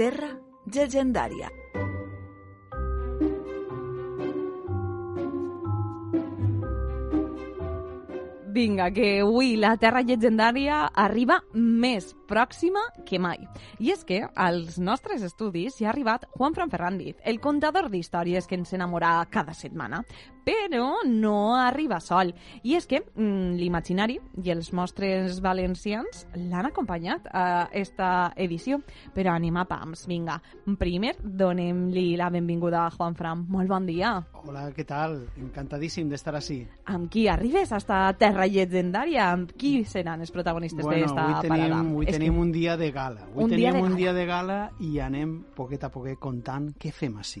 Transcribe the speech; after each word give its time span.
Terra 0.00 0.30
Llegendària. 0.64 1.50
Vinga, 8.54 8.86
que 8.96 9.10
avui 9.20 9.58
la 9.60 9.74
Terra 9.76 10.00
Llegendària 10.00 10.86
arriba 11.04 11.42
més 11.52 12.14
pròxima 12.30 12.82
que 13.06 13.18
mai. 13.18 13.42
I 13.82 13.92
és 13.94 14.04
que 14.06 14.22
als 14.34 14.78
nostres 14.78 15.24
estudis 15.26 15.80
hi 15.80 15.86
ha 15.86 15.90
arribat 15.92 16.28
Juan 16.36 16.54
Fran 16.54 16.70
Ferrandiz, 16.70 17.18
el 17.26 17.40
contador 17.42 17.90
d'històries 17.90 18.46
que 18.46 18.58
ens 18.60 18.72
enamora 18.76 19.18
cada 19.30 19.54
setmana. 19.54 20.04
Però 20.40 21.02
no 21.04 21.54
arriba 21.60 21.98
sol. 22.00 22.32
I 22.64 22.74
és 22.78 22.86
que 22.88 23.02
mm, 23.02 23.58
l'imaginari 23.60 24.16
i 24.40 24.50
els 24.54 24.70
mostres 24.72 25.38
valencians 25.44 26.24
l'han 26.34 26.70
acompanyat 26.70 27.28
a 27.28 27.44
esta 27.76 28.32
edició. 28.40 28.80
Però 29.14 29.34
anem 29.34 29.58
a 29.60 29.66
pams, 29.68 30.06
vinga. 30.08 30.38
Primer, 30.80 31.12
donem-li 31.20 32.14
la 32.18 32.30
benvinguda 32.32 32.86
a 32.86 32.94
Juan 32.94 33.18
Fran. 33.18 33.44
Molt 33.52 33.68
bon 33.68 33.86
dia. 33.86 34.14
Hola, 34.40 34.70
què 34.72 34.86
tal? 34.88 35.18
Encantadíssim 35.38 36.08
d'estar 36.08 36.34
així. 36.38 36.62
Amb 36.88 37.10
qui 37.12 37.26
arribes 37.28 37.74
a 37.74 37.82
esta 37.82 38.00
terra 38.18 38.48
llegendària? 38.48 39.28
Amb 39.34 39.52
qui 39.60 39.84
seran 39.84 40.24
els 40.24 40.32
protagonistes 40.32 40.86
bueno, 40.86 41.04
d'esta 41.04 41.26
tenim, 41.44 41.52
parada? 41.52 41.82
avui 41.84 42.08
És 42.08 42.16
tenim 42.20 42.38
un 42.38 42.50
dia 42.52 42.76
de 42.76 42.90
gala. 42.92 43.22
Avui 43.24 43.44
Un 43.44 43.50
tenim 43.50 43.62
dia 43.64 43.72
un 43.72 43.82
gala. 43.88 43.96
dia 43.96 44.12
de 44.12 44.24
gala 44.26 44.58
i 44.80 44.98
anem 45.00 45.30
poquet 45.56 45.84
a 45.84 45.88
poquet 45.90 46.18
contant 46.20 46.74
què 46.76 46.92
fem 46.92 47.16
així. 47.16 47.40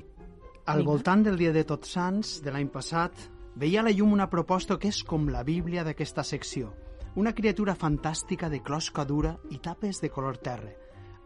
Al 0.66 0.78
Vinga. 0.78 0.90
voltant 0.90 1.22
del 1.24 1.36
dia 1.36 1.52
de 1.52 1.64
Tots 1.64 1.90
Sants 1.92 2.40
de 2.42 2.50
l'any 2.50 2.68
passat, 2.72 3.12
veia 3.56 3.80
a 3.80 3.84
la 3.84 3.90
llum 3.92 4.12
una 4.12 4.30
proposta 4.30 4.78
que 4.78 4.88
és 4.88 5.02
com 5.04 5.28
la 5.28 5.42
Bíblia 5.44 5.84
d'aquesta 5.84 6.24
secció. 6.24 6.72
Una 7.16 7.34
criatura 7.34 7.74
fantàstica 7.74 8.48
de 8.48 8.62
closca 8.62 9.04
dura 9.04 9.36
i 9.50 9.58
tapes 9.58 10.00
de 10.00 10.08
color 10.08 10.38
terra, 10.38 10.70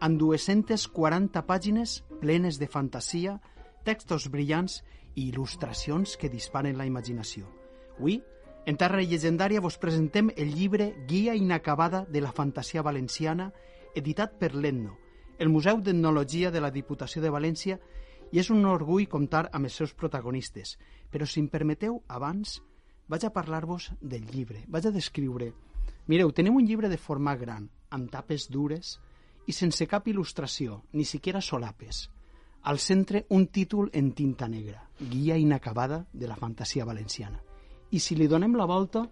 amb 0.01 0.19
240 0.19 1.45
pàgines 1.45 2.03
plenes 2.19 2.59
de 2.59 2.67
fantasia, 2.67 3.39
textos 3.85 4.27
brillants 4.29 4.83
i 5.15 5.29
il·lustracions 5.31 6.17
que 6.17 6.27
disparen 6.29 6.75
la 6.77 6.85
imaginació. 6.85 7.45
Avui, 7.97 8.21
en 8.65 8.77
Terra 8.81 9.01
Llegendària, 9.01 9.61
vos 9.61 9.77
presentem 9.77 10.31
el 10.35 10.55
llibre 10.55 10.95
Guia 11.07 11.35
inacabada 11.37 12.05
de 12.09 12.21
la 12.21 12.31
fantasia 12.33 12.81
valenciana, 12.81 13.51
editat 13.93 14.39
per 14.41 14.55
l'Etno, 14.55 14.97
el 15.37 15.51
Museu 15.53 15.81
d'Etnologia 15.85 16.49
de 16.51 16.63
la 16.63 16.71
Diputació 16.73 17.21
de 17.21 17.29
València, 17.29 17.77
i 18.33 18.41
és 18.41 18.49
un 18.49 18.65
orgull 18.65 19.05
comptar 19.07 19.45
amb 19.53 19.69
els 19.69 19.77
seus 19.77 19.93
protagonistes. 19.93 20.79
Però, 21.13 21.29
si 21.29 21.43
em 21.43 21.47
permeteu, 21.47 22.01
abans 22.09 22.57
vaig 23.07 23.27
a 23.27 23.33
parlar-vos 23.33 23.91
del 24.01 24.25
llibre, 24.33 24.65
vaig 24.67 24.89
a 24.89 24.95
descriure. 24.95 25.51
Mireu, 26.09 26.33
tenim 26.33 26.57
un 26.57 26.65
llibre 26.65 26.89
de 26.89 26.97
forma 26.97 27.35
gran, 27.37 27.69
amb 27.93 28.09
tapes 28.09 28.49
dures 28.49 28.97
i 29.45 29.53
sense 29.53 29.85
cap 29.85 30.09
il·lustració, 30.09 30.81
ni 30.97 31.05
siquiera 31.05 31.41
solapes. 31.41 32.07
Al 32.65 32.81
centre, 32.81 33.27
un 33.29 33.45
títol 33.53 33.91
en 33.93 34.13
tinta 34.17 34.49
negra, 34.49 34.87
Guia 34.97 35.37
inacabada 35.37 36.07
de 36.13 36.27
la 36.27 36.35
fantasia 36.35 36.85
valenciana. 36.85 37.44
I 37.91 37.99
si 37.99 38.15
li 38.15 38.27
donem 38.27 38.55
la 38.57 38.65
volta, 38.65 39.05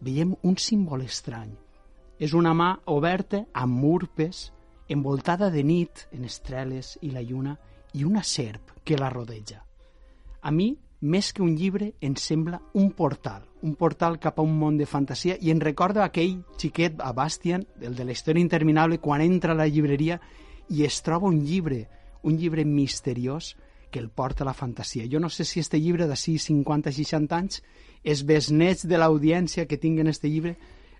veiem 0.00 0.34
un 0.42 0.56
símbol 0.58 1.02
estrany. 1.02 1.50
És 2.18 2.34
una 2.38 2.52
mà 2.54 2.74
oberta 2.92 3.44
amb 3.52 3.84
urpes, 3.84 4.50
envoltada 4.88 5.50
de 5.50 5.62
nit 5.64 6.06
en 6.12 6.24
estreles 6.24 6.96
i 7.02 7.10
la 7.10 7.22
lluna, 7.22 7.56
i 7.94 8.04
una 8.04 8.22
serp 8.22 8.72
que 8.84 8.98
la 8.98 9.10
rodeja. 9.10 9.62
A 10.42 10.50
mi, 10.50 10.72
més 11.02 11.32
que 11.32 11.42
un 11.42 11.56
llibre, 11.58 11.92
em 12.00 12.14
sembla 12.16 12.60
un 12.78 12.92
portal, 12.94 13.42
un 13.62 13.74
portal 13.74 14.18
cap 14.22 14.38
a 14.38 14.44
un 14.46 14.54
món 14.58 14.78
de 14.78 14.86
fantasia 14.86 15.36
i 15.40 15.50
em 15.50 15.60
recorda 15.60 16.04
aquell 16.04 16.38
xiquet 16.58 17.02
a 17.02 17.12
Bastian, 17.12 17.66
el 17.80 17.96
de 17.98 18.06
la 18.06 18.14
història 18.14 18.42
interminable, 18.42 18.98
quan 18.98 19.20
entra 19.20 19.52
a 19.52 19.58
la 19.58 19.66
llibreria 19.66 20.20
i 20.70 20.84
es 20.86 21.00
troba 21.02 21.28
un 21.28 21.42
llibre, 21.44 21.88
un 22.22 22.38
llibre 22.38 22.64
misteriós 22.64 23.56
que 23.92 24.00
el 24.00 24.08
porta 24.10 24.42
a 24.42 24.48
la 24.48 24.56
fantasia. 24.56 25.04
Jo 25.10 25.20
no 25.20 25.28
sé 25.30 25.44
si 25.44 25.60
este 25.60 25.78
llibre 25.78 26.08
d'ací 26.08 26.38
50-60 26.40 27.36
anys 27.36 27.60
els 28.02 28.24
besnets 28.26 28.88
de 28.88 28.98
l'audiència 28.98 29.68
que 29.68 29.78
tinguen 29.78 30.10
este 30.10 30.32
llibre 30.32 30.56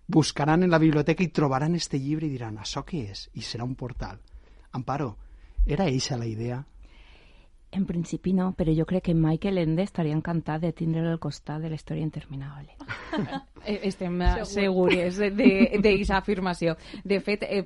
buscaran 0.06 0.62
en 0.62 0.70
la 0.70 0.78
biblioteca 0.78 1.24
i 1.24 1.32
trobaran 1.34 1.74
este 1.74 1.98
llibre 1.98 2.28
i 2.28 2.34
diran, 2.36 2.60
això 2.60 2.84
què 2.86 3.06
és? 3.10 3.24
I 3.34 3.42
serà 3.42 3.64
un 3.64 3.74
portal. 3.74 4.20
Amparo, 4.76 5.16
era 5.66 5.88
eixa 5.88 6.20
la 6.20 6.28
idea? 6.28 6.60
En 7.72 7.86
principi 7.88 8.34
no, 8.36 8.50
però 8.52 8.72
jo 8.76 8.84
crec 8.84 9.06
que 9.06 9.14
Michael 9.16 9.56
Ende 9.62 9.86
estaria 9.86 10.12
encantat 10.12 10.60
de 10.60 10.74
tindre'l 10.76 11.08
al 11.08 11.18
costat 11.18 11.62
de 11.62 11.70
la 11.72 11.78
història 11.80 12.04
interminable. 12.04 12.76
Eh, 13.62 13.78
Estem 13.86 14.16
Segur. 14.18 14.46
segures 14.50 15.18
d'aquesta 15.22 16.16
afirmació. 16.16 16.72
De 17.06 17.20
fet, 17.22 17.44
eh, 17.46 17.60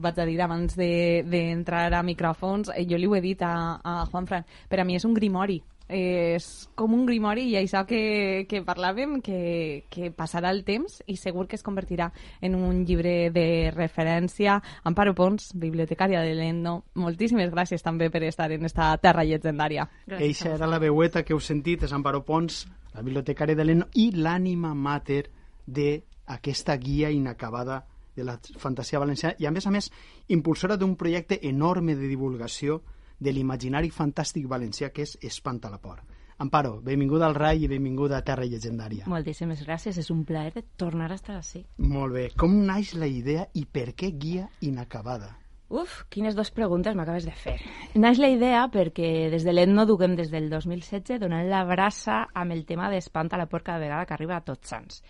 vaig 0.00 0.20
a 0.22 0.24
dir 0.24 0.38
abans 0.40 0.72
d'entrar 0.72 1.26
de, 1.28 1.28
d'entrar 1.28 1.82
a 1.92 2.00
micròfons, 2.02 2.70
eh, 2.72 2.86
jo 2.88 2.96
li 2.96 3.04
ho 3.04 3.12
he 3.18 3.20
dit 3.20 3.42
a, 3.44 3.76
a 3.84 4.06
Juan 4.08 4.26
Fran, 4.30 4.46
per 4.72 4.80
a 4.80 4.86
mi 4.88 4.96
és 4.96 5.04
un 5.04 5.12
grimori. 5.12 5.58
És 5.92 6.70
com 6.74 6.94
un 6.96 7.04
grimori 7.06 7.44
i 7.50 7.56
això 7.60 7.84
que, 7.88 8.46
que 8.48 8.62
parlàvem, 8.64 9.18
que, 9.24 9.84
que 9.92 10.10
passarà 10.16 10.50
el 10.54 10.62
temps 10.64 11.02
i 11.06 11.18
segur 11.20 11.46
que 11.48 11.58
es 11.58 11.64
convertirà 11.66 12.10
en 12.40 12.56
un 12.56 12.82
llibre 12.88 13.30
de 13.34 13.70
referència. 13.74 14.58
Amparo 14.88 15.14
Pons, 15.14 15.52
bibliotecària 15.54 16.22
de 16.24 16.32
l'Endo, 16.38 16.78
moltíssimes 16.96 17.52
gràcies 17.52 17.84
també 17.84 18.10
per 18.10 18.24
estar 18.24 18.50
en 18.52 18.64
esta 18.64 18.90
terra 19.02 19.26
llegendària. 19.28 19.88
Eixa 20.18 20.54
era 20.56 20.70
la 20.70 20.80
veueta 20.82 21.22
que 21.22 21.36
heu 21.36 21.40
sentit, 21.40 21.84
és 21.84 21.92
Amparo 21.92 22.24
Pons, 22.24 22.64
la 22.94 23.04
bibliotecària 23.04 23.58
de 23.58 23.68
l'Eno, 23.68 23.88
i 23.94 24.10
l'ànima 24.16 24.74
mater 24.74 25.26
d'aquesta 25.66 26.76
guia 26.80 27.10
inacabada 27.12 27.82
de 28.16 28.24
la 28.24 28.38
fantasia 28.58 28.98
valenciana 28.98 29.36
i, 29.38 29.46
a 29.46 29.52
més 29.52 29.66
a 29.66 29.70
més, 29.72 29.88
impulsora 30.28 30.76
d'un 30.76 30.96
projecte 31.00 31.38
enorme 31.48 31.96
de 31.96 32.08
divulgació 32.08 32.82
de 33.22 33.32
l'imaginari 33.32 33.90
fantàstic 33.90 34.48
valencià 34.50 34.90
que 34.90 35.06
és 35.06 35.16
Espanta 35.22 35.70
la 35.70 35.78
por. 35.78 36.02
Amparo, 36.42 36.80
benvinguda 36.82 37.28
al 37.28 37.36
RAI 37.36 37.64
i 37.64 37.68
benvinguda 37.70 38.18
a 38.18 38.24
Terra 38.26 38.46
Llegendària. 38.48 39.06
Moltíssimes 39.06 39.62
gràcies, 39.62 39.98
és 39.98 40.10
un 40.10 40.24
plaer 40.26 40.64
tornar 40.76 41.12
a 41.12 41.18
estar 41.20 41.36
així. 41.38 41.62
Molt 41.78 42.16
bé. 42.16 42.24
Com 42.36 42.56
naix 42.66 42.96
la 42.98 43.06
idea 43.06 43.46
i 43.54 43.62
per 43.64 43.92
què 43.94 44.10
guia 44.18 44.48
inacabada? 44.60 45.36
Uf, 45.72 46.02
quines 46.12 46.34
dues 46.36 46.50
preguntes 46.52 46.92
m'acabes 46.92 47.24
de 47.24 47.32
fer. 47.32 47.54
Naix 47.96 48.18
la 48.20 48.28
idea 48.28 48.66
perquè 48.68 49.30
des 49.32 49.44
de 49.46 49.54
l'Etno 49.54 49.86
duguem 49.88 50.12
des 50.18 50.28
del 50.28 50.50
2016 50.52 51.16
donant 51.22 51.46
la 51.48 51.62
brassa 51.64 52.18
amb 52.36 52.52
el 52.52 52.66
tema 52.68 52.90
d'Espanta 52.92 53.38
la 53.40 53.46
por 53.48 53.64
cada 53.64 53.80
vegada 53.80 54.04
que 54.04 54.12
arriba 54.12 54.36
a 54.36 54.44
Tots 54.44 54.68
Sants. 54.68 55.00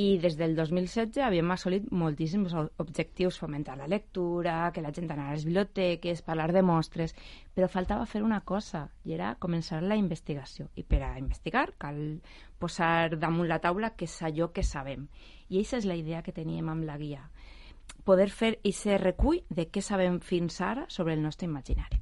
I 0.00 0.06
des 0.22 0.38
del 0.40 0.54
2016 0.56 1.20
havíem 1.26 1.52
assolit 1.52 1.90
moltíssims 1.92 2.54
objectius, 2.56 3.36
fomentar 3.36 3.76
la 3.76 3.90
lectura, 3.90 4.70
que 4.72 4.80
la 4.80 4.94
gent 4.96 5.10
anara 5.12 5.34
a 5.34 5.36
les 5.36 5.44
biblioteques, 5.44 6.24
parlar 6.24 6.54
de 6.56 6.62
mostres, 6.64 7.12
però 7.52 7.68
faltava 7.68 8.08
fer 8.08 8.22
una 8.24 8.40
cosa, 8.48 8.86
i 9.04 9.12
era 9.12 9.34
començar 9.36 9.82
la 9.82 9.98
investigació. 10.00 10.70
I 10.80 10.86
per 10.88 11.02
a 11.04 11.18
investigar 11.20 11.66
cal 11.76 12.00
posar 12.56 13.18
damunt 13.18 13.50
la 13.52 13.60
taula 13.60 13.92
què 13.92 14.08
és 14.08 14.16
allò 14.24 14.48
que 14.56 14.64
sabem. 14.64 15.04
I 15.50 15.60
aquesta 15.60 15.82
és 15.82 15.90
la 15.90 16.00
idea 16.00 16.24
que 16.24 16.32
teníem 16.32 16.72
amb 16.72 16.88
la 16.88 16.96
guia 16.96 17.28
poder 18.08 18.30
fer 18.32 18.54
aquest 18.56 19.02
recull 19.02 19.42
de 19.52 19.68
què 19.68 19.82
sabem 19.84 20.22
fins 20.24 20.62
ara 20.64 20.86
sobre 20.88 21.12
el 21.14 21.20
nostre 21.22 21.48
imaginari. 21.48 22.00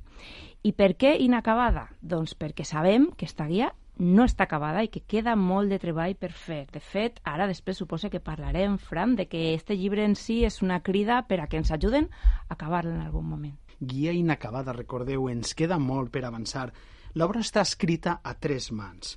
I 0.63 0.73
per 0.73 0.95
què 0.99 1.17
inacabada? 1.23 1.89
Doncs 2.01 2.37
perquè 2.39 2.65
sabem 2.67 3.11
que 3.19 3.27
esta 3.27 3.47
guia 3.51 3.73
no 3.99 4.27
està 4.27 4.45
acabada 4.45 4.83
i 4.85 4.91
que 4.93 5.03
queda 5.09 5.37
molt 5.41 5.73
de 5.73 5.79
treball 5.81 6.17
per 6.21 6.31
fer. 6.37 6.67
De 6.73 6.81
fet, 6.85 7.21
ara 7.25 7.47
després 7.49 7.79
suposa 7.81 8.11
que 8.13 8.21
parlarem, 8.21 8.77
Fran, 8.79 9.15
de 9.17 9.27
que 9.27 9.55
este 9.55 9.77
llibre 9.77 10.05
en 10.05 10.17
si 10.17 10.43
és 10.45 10.61
una 10.63 10.83
crida 10.85 11.23
per 11.29 11.41
a 11.41 11.47
que 11.49 11.61
ens 11.61 11.73
ajuden 11.73 12.11
a 12.49 12.55
acabar-lo 12.55 12.93
en 12.93 13.01
algun 13.01 13.25
moment. 13.29 13.57
Guia 13.81 14.13
inacabada, 14.13 14.75
recordeu, 14.77 15.29
ens 15.31 15.55
queda 15.55 15.79
molt 15.79 16.13
per 16.13 16.25
avançar. 16.25 16.71
L'obra 17.15 17.41
està 17.41 17.63
escrita 17.65 18.21
a 18.23 18.35
tres 18.35 18.71
mans. 18.73 19.17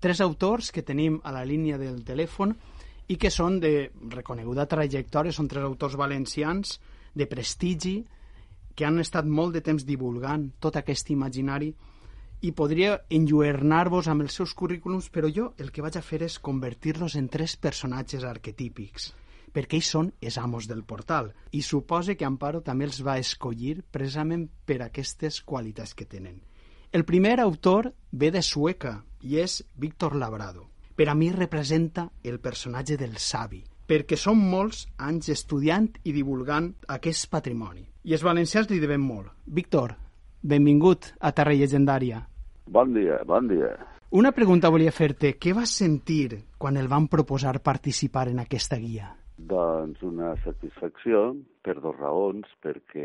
Tres 0.00 0.20
autors 0.20 0.72
que 0.72 0.84
tenim 0.84 1.20
a 1.24 1.32
la 1.32 1.44
línia 1.46 1.78
del 1.78 2.02
telèfon 2.04 2.56
i 3.08 3.16
que 3.16 3.30
són 3.30 3.60
de 3.62 3.90
reconeguda 4.10 4.66
trajectòria, 4.70 5.32
són 5.32 5.48
tres 5.48 5.64
autors 5.64 5.96
valencians 5.96 6.78
de 7.14 7.26
prestigi 7.30 7.96
que 8.76 8.84
han 8.84 9.00
estat 9.00 9.26
molt 9.26 9.56
de 9.56 9.62
temps 9.64 9.86
divulgant 9.88 10.50
tot 10.60 10.76
aquest 10.76 11.10
imaginari 11.14 11.70
i 12.44 12.52
podria 12.52 12.98
enlluernar-vos 13.08 14.08
amb 14.12 14.26
els 14.26 14.34
seus 14.36 14.52
currículums, 14.54 15.08
però 15.08 15.30
jo 15.32 15.52
el 15.56 15.70
que 15.72 15.84
vaig 15.84 15.96
a 15.96 16.04
fer 16.04 16.20
és 16.26 16.38
convertir-los 16.38 17.16
en 17.16 17.30
tres 17.32 17.56
personatges 17.56 18.26
arquetípics 18.28 19.14
perquè 19.56 19.78
ells 19.78 19.88
són 19.94 20.10
els 20.20 20.36
amos 20.36 20.66
del 20.68 20.82
portal 20.84 21.30
i 21.56 21.62
suposa 21.64 22.14
que 22.14 22.26
Amparo 22.28 22.60
també 22.60 22.84
els 22.84 23.00
va 23.06 23.16
escollir 23.16 23.78
precisament 23.94 24.44
per 24.68 24.82
aquestes 24.84 25.40
qualitats 25.40 25.94
que 25.96 26.04
tenen. 26.04 26.42
El 26.92 27.06
primer 27.08 27.38
autor 27.40 27.92
ve 28.12 28.30
de 28.34 28.42
Sueca 28.42 28.98
i 29.22 29.40
és 29.40 29.62
Víctor 29.74 30.16
Labrado. 30.16 30.68
Per 30.96 31.10
a 31.10 31.14
mi 31.14 31.28
representa 31.30 32.06
el 32.24 32.38
personatge 32.40 32.96
del 32.96 33.18
savi, 33.20 33.58
perquè 33.86 34.16
són 34.16 34.38
molts 34.40 34.86
anys 34.96 35.28
estudiant 35.34 35.90
i 36.08 36.14
divulgant 36.16 36.70
aquest 36.94 37.28
patrimoni. 37.28 37.84
I 38.08 38.16
els 38.16 38.24
valencians 38.24 38.70
li 38.70 38.80
devem 38.80 39.04
molt. 39.04 39.28
Víctor, 39.44 39.92
benvingut 40.40 41.10
a 41.20 41.34
Terra 41.36 41.52
Llegendària. 41.52 42.22
Bon 42.72 42.96
dia, 42.96 43.20
bon 43.28 43.52
dia. 43.52 43.74
Una 44.16 44.32
pregunta 44.32 44.72
volia 44.72 44.94
fer-te. 44.94 45.34
Què 45.36 45.52
vas 45.52 45.76
sentir 45.76 46.40
quan 46.56 46.80
el 46.80 46.88
van 46.88 47.10
proposar 47.12 47.58
participar 47.60 48.30
en 48.32 48.40
aquesta 48.40 48.80
guia? 48.80 49.12
Doncs 49.36 50.00
una 50.00 50.30
satisfacció 50.40 51.34
per 51.60 51.74
dues 51.76 51.98
raons, 51.98 52.48
perquè 52.64 53.04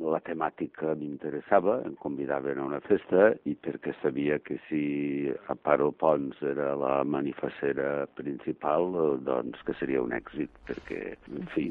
la 0.00 0.20
temàtica 0.24 0.94
m'interessava, 0.96 1.82
em 1.84 1.92
convidaven 2.00 2.62
a 2.62 2.64
una 2.64 2.80
festa 2.86 3.28
i 3.44 3.52
perquè 3.60 3.92
sabia 4.00 4.38
que 4.40 4.56
si 4.68 4.80
Amparo 5.52 5.90
Pons 5.92 6.40
era 6.40 6.70
la 6.80 7.02
manifacera 7.04 8.06
principal, 8.16 8.88
doncs 9.28 9.60
que 9.66 9.76
seria 9.76 10.00
un 10.00 10.16
èxit, 10.16 10.56
perquè, 10.70 11.02
en 11.36 11.52
fi, 11.52 11.68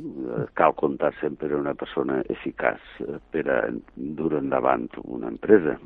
cal 0.54 0.78
comptar 0.78 1.16
sempre 1.22 1.56
una 1.58 1.74
persona 1.74 2.22
eficaç 2.38 3.02
per 3.34 3.48
a 3.50 3.60
dur 3.96 4.36
endavant 4.44 4.92
una 5.04 5.34
empresa. 5.34 5.80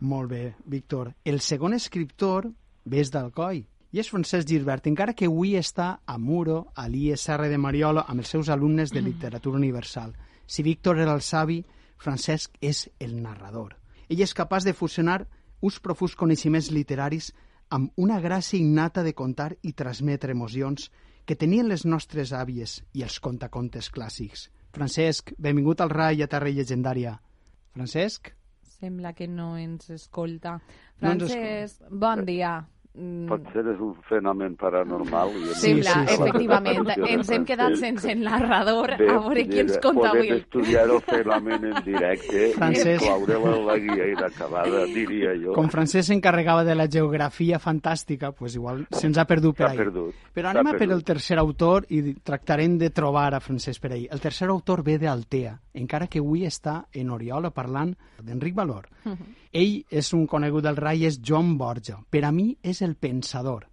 Molt 0.00 0.32
bé, 0.32 0.44
Víctor. 0.64 1.12
El 1.24 1.40
segon 1.44 1.76
escriptor 1.76 2.48
ve 2.88 3.04
d'Alcoi, 3.12 3.64
i 3.94 4.00
és 4.02 4.08
Francesc 4.10 4.48
Gilbert, 4.50 4.88
encara 4.90 5.12
que 5.14 5.28
avui 5.30 5.52
està 5.54 6.00
a 6.04 6.16
Muro, 6.18 6.72
a 6.74 6.88
l'ISR 6.90 7.46
de 7.46 7.58
Mariola, 7.62 8.02
amb 8.10 8.24
els 8.24 8.32
seus 8.34 8.48
alumnes 8.50 8.90
de 8.90 8.98
literatura 9.00 9.60
universal. 9.60 10.10
Si 10.46 10.64
Víctor 10.66 10.98
era 10.98 11.14
el 11.14 11.22
savi, 11.22 11.60
Francesc 12.02 12.58
és 12.60 12.88
el 12.98 13.14
narrador. 13.22 13.76
Ell 14.10 14.24
és 14.26 14.34
capaç 14.34 14.66
de 14.66 14.74
fusionar 14.74 15.20
uns 15.62 15.78
profus 15.78 16.18
coneixements 16.18 16.72
literaris 16.74 17.30
amb 17.70 17.94
una 17.94 18.18
gràcia 18.18 18.58
innata 18.58 19.06
de 19.06 19.14
contar 19.14 19.52
i 19.62 19.76
transmetre 19.78 20.34
emocions 20.34 20.90
que 21.24 21.38
tenien 21.38 21.70
les 21.70 21.86
nostres 21.86 22.34
àvies 22.34 22.80
i 22.98 23.06
els 23.06 23.20
contacontes 23.22 23.92
clàssics. 23.94 24.48
Francesc, 24.74 25.36
benvingut 25.38 25.80
al 25.80 25.94
RAI 25.94 26.26
a 26.26 26.32
Terra 26.34 26.50
Llegendària. 26.50 27.14
Francesc? 27.78 28.34
Sembla 28.74 29.14
que 29.14 29.30
no 29.30 29.54
ens 29.56 29.86
escolta. 29.94 30.58
No 30.98 31.14
ens 31.14 31.28
Francesc, 31.30 31.86
bon 31.94 32.26
dia. 32.26 32.58
Mm, 32.94 33.24
Potser 33.26 33.64
és 33.72 33.80
un 33.82 33.96
fenomen 34.06 34.52
paranormal. 34.54 35.32
I 35.34 35.54
Sembla, 35.58 35.94
sí, 36.06 36.14
sí. 36.14 36.14
efectivament. 36.14 36.90
Ens 37.10 37.30
hem 37.34 37.44
quedat 37.48 37.74
sense 37.80 38.06
el 38.12 38.20
narrador. 38.22 38.92
Bé, 39.00 39.08
a 39.10 39.16
veure 39.18 39.42
qui 39.48 39.58
ens 39.64 39.80
conta 39.82 40.12
podem 40.12 40.20
avui. 40.20 40.30
estudiar 40.36 40.84
el 40.86 41.00
fenomen 41.02 41.64
en 41.72 41.80
directe 41.82 42.52
Francesc. 42.54 43.02
i 43.02 43.08
incloure-la 43.08 43.56
en 43.56 43.66
la 43.66 43.76
guia 43.82 44.06
inacabada, 44.12 44.84
diria 44.86 45.34
jo. 45.42 45.56
Com 45.58 45.68
Francesc 45.74 46.06
s'encarregava 46.12 46.62
de 46.62 46.76
la 46.78 46.86
geografia 46.86 47.58
fantàstica, 47.58 48.30
pues 48.30 48.54
igual 48.54 48.86
se'ns 48.92 49.18
ha 49.18 49.24
perdut 49.26 49.56
per 49.56 49.72
ahí. 49.72 49.76
perdut. 49.76 50.14
Però 50.32 50.54
anem 50.54 50.70
a 50.70 50.78
per 50.78 50.90
el 50.92 51.02
tercer 51.02 51.38
autor 51.42 51.86
i 51.90 52.14
tractarem 52.22 52.78
de 52.78 52.90
trobar 52.90 53.34
a 53.34 53.40
Francesc 53.40 53.82
per 53.82 53.92
ahí. 53.92 54.06
El 54.08 54.20
tercer 54.20 54.46
autor 54.48 54.84
ve 54.84 54.98
d'Altea, 54.98 55.58
encara 55.74 56.06
que 56.06 56.20
avui 56.20 56.46
està 56.46 56.84
en 56.94 57.10
Oriola 57.10 57.50
parlant 57.50 57.96
d'Enric 58.22 58.54
Valor. 58.54 58.86
Ell 59.52 59.84
és 59.90 60.12
un 60.14 60.26
conegut 60.26 60.62
del 60.64 60.76
Rai, 60.76 61.04
és 61.06 61.20
Joan 61.22 61.56
Borja. 61.58 61.98
Per 62.10 62.24
a 62.24 62.32
mi 62.32 62.56
és 62.62 62.80
el 62.84 62.94
pensador. 62.96 63.66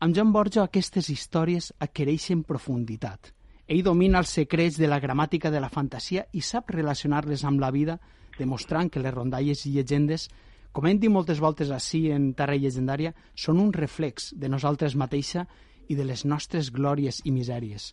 Amb 0.00 0.16
Joan 0.16 0.32
Borja 0.32 0.64
aquestes 0.64 1.10
històries 1.12 1.70
adquireixen 1.78 2.42
profunditat. 2.44 3.30
Ell 3.66 3.84
domina 3.84 4.20
els 4.20 4.32
secrets 4.36 4.76
de 4.76 4.88
la 4.90 4.98
gramàtica 5.00 5.50
de 5.50 5.60
la 5.62 5.70
fantasia 5.72 6.26
i 6.32 6.42
sap 6.44 6.74
relacionar-les 6.74 7.44
amb 7.48 7.62
la 7.62 7.70
vida, 7.72 7.98
demostrant 8.38 8.90
que 8.90 9.00
les 9.00 9.14
rondalles 9.14 9.64
i 9.64 9.72
llegendes, 9.76 10.26
com 10.74 10.88
hem 10.90 10.98
dit 10.98 11.12
moltes 11.12 11.40
voltes 11.40 11.70
així 11.70 12.08
en 12.12 12.32
Terra 12.34 12.58
Llegendària, 12.58 13.14
són 13.34 13.60
un 13.62 13.70
reflex 13.72 14.32
de 14.34 14.50
nosaltres 14.50 14.96
mateixa 14.98 15.46
i 15.88 15.94
de 15.94 16.04
les 16.04 16.24
nostres 16.26 16.72
glòries 16.74 17.22
i 17.24 17.32
misèries. 17.32 17.92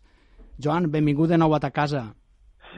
Joan, 0.57 0.89
benvingut 0.91 1.29
de 1.29 1.37
nou 1.37 1.53
a 1.55 1.59
ta 1.61 1.69
casa. 1.71 2.09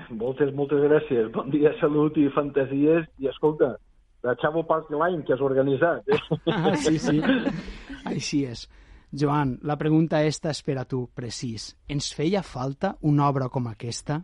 Moltes, 0.09 0.53
moltes 0.53 0.81
gràcies. 0.83 1.31
Bon 1.33 1.49
dia, 1.53 1.73
salut 1.79 2.17
i 2.17 2.27
fantasies. 2.35 3.07
I 3.21 3.29
escolta, 3.31 3.75
la 4.23 4.35
Chavo 4.39 4.63
Park 4.65 4.89
Line 4.89 5.23
que 5.23 5.33
has 5.33 5.41
organitzat. 5.41 6.07
Eh? 6.07 6.19
Ah, 6.47 6.75
sí, 6.75 6.97
sí. 6.97 7.19
Així 8.13 8.45
és. 8.47 8.65
Joan, 9.13 9.57
la 9.61 9.77
pregunta 9.77 10.23
esta 10.25 10.49
és 10.49 10.63
per 10.65 10.79
a 10.81 10.85
tu, 10.89 11.03
precís. 11.13 11.73
Ens 11.91 12.09
feia 12.17 12.41
falta 12.41 12.95
una 13.05 13.27
obra 13.29 13.49
com 13.53 13.67
aquesta? 13.69 14.23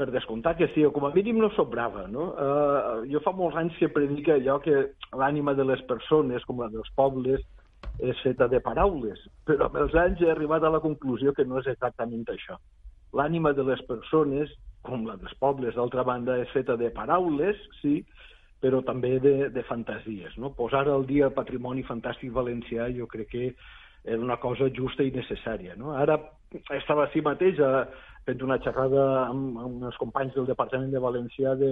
Per 0.00 0.08
descomptar 0.10 0.56
que 0.56 0.70
sí, 0.74 0.82
o 0.82 0.90
com 0.90 1.04
a 1.06 1.12
mínim 1.14 1.38
no 1.38 1.50
sobrava, 1.54 2.06
no? 2.08 2.30
Uh, 2.32 3.04
jo 3.12 3.20
fa 3.22 3.34
molts 3.36 3.58
anys 3.60 3.76
que 3.78 3.90
predica 3.92 4.34
allò 4.38 4.56
que 4.64 4.74
l'ànima 5.20 5.54
de 5.54 5.68
les 5.68 5.84
persones, 5.86 6.42
com 6.48 6.64
la 6.64 6.70
dels 6.72 6.88
pobles, 6.96 7.44
és 8.00 8.24
feta 8.24 8.48
de 8.48 8.58
paraules, 8.64 9.20
però 9.44 9.68
amb 9.68 9.76
els 9.82 9.94
anys 10.00 10.24
he 10.24 10.30
arribat 10.32 10.64
a 10.64 10.72
la 10.72 10.80
conclusió 10.80 11.34
que 11.36 11.44
no 11.44 11.60
és 11.60 11.68
exactament 11.68 12.24
això. 12.32 12.56
L'ànima 13.16 13.52
de 13.52 13.66
les 13.68 13.82
persones, 13.88 14.50
com 14.86 15.04
la 15.06 15.18
dels 15.20 15.36
pobles, 15.38 15.76
d'altra 15.76 16.04
banda, 16.08 16.38
és 16.40 16.50
feta 16.56 16.78
de 16.80 16.88
paraules, 16.96 17.60
sí, 17.82 18.00
però 18.60 18.82
també 18.84 19.16
de, 19.18 19.48
de 19.52 19.62
fantasies. 19.68 20.36
No? 20.36 20.52
Posar 20.56 20.84
al 20.88 21.06
dia 21.08 21.28
el 21.30 21.36
patrimoni 21.36 21.86
fantàstic 21.88 22.32
valencià 22.32 22.90
jo 22.96 23.08
crec 23.08 23.30
que 23.32 23.46
era 24.04 24.20
una 24.20 24.36
cosa 24.40 24.68
justa 24.72 25.04
i 25.04 25.12
necessària. 25.14 25.76
No? 25.80 25.94
Ara 25.96 26.18
estava 26.76 27.06
així 27.06 27.22
mateix 27.24 27.60
eh, 27.60 27.84
fent 28.26 28.44
una 28.44 28.60
xerrada 28.64 29.06
amb, 29.28 29.56
amb 29.64 29.88
els 29.88 29.98
companys 30.00 30.36
del 30.36 30.48
Departament 30.48 30.92
de 30.92 31.02
Valencià 31.02 31.54
de, 31.60 31.70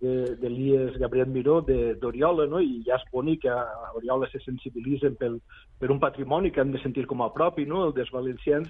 de, 0.00 0.14
de 0.40 0.50
l'IES 0.52 0.98
Gabriel 1.00 1.30
Miró 1.32 1.60
d'Oriola, 1.66 2.48
no? 2.50 2.60
i 2.60 2.82
ja 2.86 2.98
és 2.98 3.06
bonic 3.12 3.44
que 3.46 3.54
a 3.54 3.94
Oriola 3.98 4.28
se 4.32 4.40
sensibilitzen 4.44 5.16
pel, 5.20 5.40
per 5.80 5.90
un 5.94 6.00
patrimoni 6.02 6.52
que 6.52 6.62
hem 6.62 6.74
de 6.74 6.82
sentir 6.82 7.06
com 7.10 7.24
a 7.24 7.32
propi, 7.34 7.66
no? 7.66 7.86
el 7.88 7.96
dels 7.96 8.12
valencians, 8.14 8.68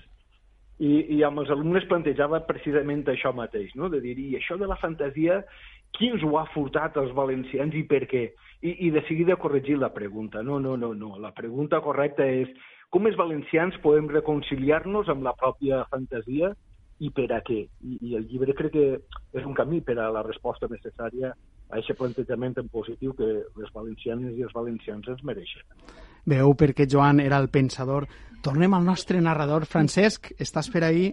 i, 0.78 1.19
i 1.19 1.22
amb 1.26 1.43
els 1.43 1.50
alumnes 1.50 1.88
plantejava 1.90 2.44
precisament 2.46 3.02
això 3.11 3.32
mateix, 3.34 3.75
no? 3.75 3.90
de 3.90 4.00
dir, 4.04 4.14
i 4.22 4.37
això 4.38 4.56
de 4.58 4.69
la 4.70 4.78
fantasia, 4.78 5.43
qui 5.96 6.11
ens 6.12 6.23
ho 6.23 6.37
ha 6.38 6.46
furtat 6.52 6.96
als 6.96 7.14
valencians 7.17 7.75
i 7.75 7.85
per 7.88 8.05
què? 8.11 8.29
I, 8.61 8.75
i 8.87 8.90
de 8.94 9.02
seguida 9.08 9.38
corregir 9.38 9.79
la 9.79 9.93
pregunta. 9.94 10.43
No, 10.43 10.58
no, 10.58 10.76
no, 10.76 10.93
no. 10.94 11.14
La 11.23 11.32
pregunta 11.35 11.81
correcta 11.85 12.26
és 12.26 12.50
com 12.90 13.06
els 13.06 13.19
valencians 13.19 13.76
podem 13.85 14.08
reconciliar-nos 14.11 15.11
amb 15.12 15.26
la 15.26 15.35
pròpia 15.38 15.85
fantasia 15.93 16.55
i 16.99 17.11
per 17.14 17.29
a 17.35 17.43
què? 17.46 17.61
I, 17.85 17.99
I 18.11 18.17
el 18.19 18.26
llibre 18.31 18.55
crec 18.58 18.73
que 18.75 18.87
és 19.38 19.46
un 19.46 19.55
camí 19.55 19.81
per 19.87 19.99
a 20.00 20.08
la 20.14 20.25
resposta 20.26 20.70
necessària 20.70 21.31
a 21.69 21.79
aquest 21.79 21.99
plantejament 22.00 22.56
en 22.58 22.70
positiu 22.73 23.12
que 23.19 23.29
les 23.61 23.75
valencianes 23.75 24.35
i 24.35 24.46
els 24.46 24.55
valencians 24.56 25.06
ens 25.12 25.23
mereixen. 25.23 25.62
Veu 26.29 26.55
perquè 26.58 26.88
Joan 26.90 27.20
era 27.20 27.38
el 27.38 27.50
pensador. 27.52 28.08
Tornem 28.44 28.75
al 28.75 28.87
nostre 28.87 29.20
narrador. 29.20 29.67
Francesc, 29.69 30.32
estàs 30.40 30.70
per 30.73 30.85
ahí? 30.87 31.11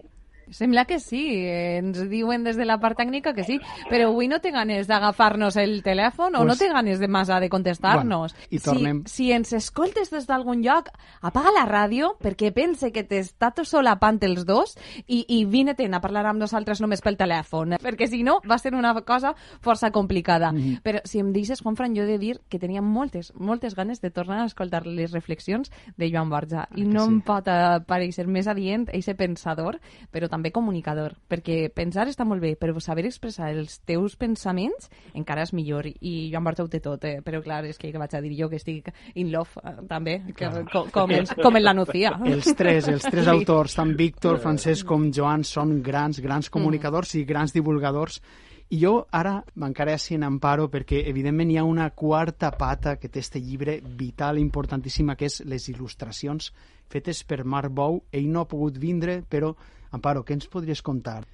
Sembla 0.50 0.84
que 0.84 1.00
sí, 1.00 1.24
eh, 1.44 1.78
ens 1.78 2.08
diuen 2.10 2.44
des 2.44 2.56
de 2.56 2.64
la 2.64 2.78
part 2.78 2.98
tècnica 2.98 3.32
que 3.34 3.44
sí, 3.44 3.58
però 3.90 4.08
avui 4.10 4.28
no 4.28 4.38
té 4.40 4.50
ganes 4.54 4.86
d'agafar-nos 4.86 5.56
el 5.56 5.82
telèfon 5.82 6.34
o 6.36 6.38
Pues- 6.44 6.48
no 6.48 6.56
té 6.56 6.68
ganes 6.72 7.00
de 7.00 7.08
massa 7.08 7.40
de 7.40 7.48
contestar-nos. 7.48 8.32
Bueno, 8.32 8.46
i 8.50 8.58
tornem. 8.58 9.02
Si, 9.06 9.26
si 9.26 9.32
ens 9.32 9.52
escoltes 9.52 10.10
des 10.10 10.26
d'algun 10.26 10.62
lloc, 10.62 10.88
apaga 11.22 11.50
la 11.52 11.66
ràdio 11.66 12.16
perquè 12.22 12.52
pense 12.54 12.92
que 12.92 13.02
t'està 13.02 13.52
tot 13.54 13.66
solapant 13.66 14.18
els 14.22 14.44
dos 14.46 14.76
i, 15.06 15.24
i 15.28 15.44
vine-te'n 15.44 15.94
a 15.94 16.00
parlar 16.00 16.26
amb 16.26 16.40
nosaltres 16.40 16.80
només 16.80 17.02
pel 17.02 17.16
telèfon, 17.16 17.76
perquè 17.82 18.06
si 18.06 18.22
no 18.22 18.40
va 18.48 18.58
ser 18.58 18.74
una 18.74 18.94
cosa 19.02 19.34
força 19.60 19.90
complicada. 19.90 20.52
Mhm. 20.52 20.82
Però 20.84 21.00
si 21.04 21.18
em 21.18 21.32
deixes, 21.32 21.62
Juanfran, 21.62 21.94
jo 21.96 22.02
he 22.02 22.06
de 22.06 22.18
dir 22.18 22.40
que 22.48 22.58
tenia 22.58 22.82
moltes, 22.82 23.32
moltes 23.34 23.74
ganes 23.74 24.00
de 24.00 24.10
tornar 24.10 24.42
a 24.42 24.46
escoltar 24.46 24.86
les 24.86 25.10
reflexions 25.12 25.72
de 25.96 26.10
Joan 26.12 26.30
Borja 26.30 26.68
i 26.74 26.82
que 26.82 26.88
no 26.88 27.04
sí? 27.06 27.10
em 27.10 27.20
pot 27.22 27.48
aparèixer 27.48 28.26
més 28.28 28.46
adient 28.46 28.86
eixe 28.92 29.14
pensador, 29.16 29.80
però 30.12 30.28
també 30.28 30.35
comunicador, 30.52 31.14
perquè 31.28 31.70
pensar 31.74 32.06
està 32.08 32.24
molt 32.24 32.40
bé, 32.42 32.56
però 32.56 32.78
saber 32.80 33.06
expressar 33.06 33.50
els 33.52 33.80
teus 33.84 34.16
pensaments 34.16 34.90
encara 35.14 35.42
és 35.42 35.52
millor, 35.52 35.86
i 35.86 36.30
Joan 36.32 36.44
Borja 36.44 36.64
ho 36.64 36.68
té 36.68 36.80
tot, 36.80 37.04
eh? 37.04 37.20
però 37.24 37.42
clar, 37.42 37.64
és 37.66 37.78
que 37.78 37.92
vaig 37.96 38.14
a 38.14 38.20
dir 38.20 38.34
jo 38.38 38.48
que 38.48 38.56
estic 38.56 38.92
in 39.14 39.32
love, 39.32 39.60
eh, 39.62 39.76
també, 39.88 40.18
que, 40.36 40.50
com, 40.72 40.90
com, 40.90 41.10
el, 41.10 41.26
com 41.42 41.56
en 41.56 41.64
la 41.64 41.74
Nucía. 41.74 42.16
Els 42.24 42.54
tres, 42.56 42.88
els 42.88 43.02
tres 43.02 43.24
Sí. 43.24 43.30
autors, 43.30 43.74
tant 43.74 43.94
Víctor, 43.96 44.38
Francesc 44.38 44.86
com 44.86 45.10
Joan, 45.12 45.44
són 45.44 45.80
grans, 45.82 46.20
grans 46.20 46.50
comunicadors 46.50 47.14
i 47.14 47.24
grans 47.24 47.52
divulgadors. 47.52 48.20
I 48.68 48.80
jo 48.82 49.06
ara 49.14 49.44
m'encaré 49.54 49.92
així 49.94 50.16
en 50.16 50.24
Amparo 50.26 50.66
perquè, 50.68 51.04
evidentment, 51.06 51.52
hi 51.52 51.58
ha 51.60 51.62
una 51.64 51.90
quarta 51.94 52.50
pata 52.50 52.96
que 52.98 53.08
té 53.08 53.20
este 53.20 53.38
llibre 53.38 53.80
vital, 53.80 54.40
importantíssima, 54.42 55.14
que 55.14 55.28
és 55.30 55.40
les 55.46 55.68
il·lustracions 55.70 56.50
fetes 56.90 57.22
per 57.22 57.44
Marc 57.44 57.70
Bou. 57.70 58.00
Ell 58.10 58.26
no 58.26 58.40
ha 58.42 58.48
pogut 58.50 58.78
vindre, 58.78 59.20
però, 59.22 59.54
Amparo, 59.90 60.24
què 60.24 60.34
ens 60.34 60.48
podries 60.48 60.82
contar? 60.82 61.24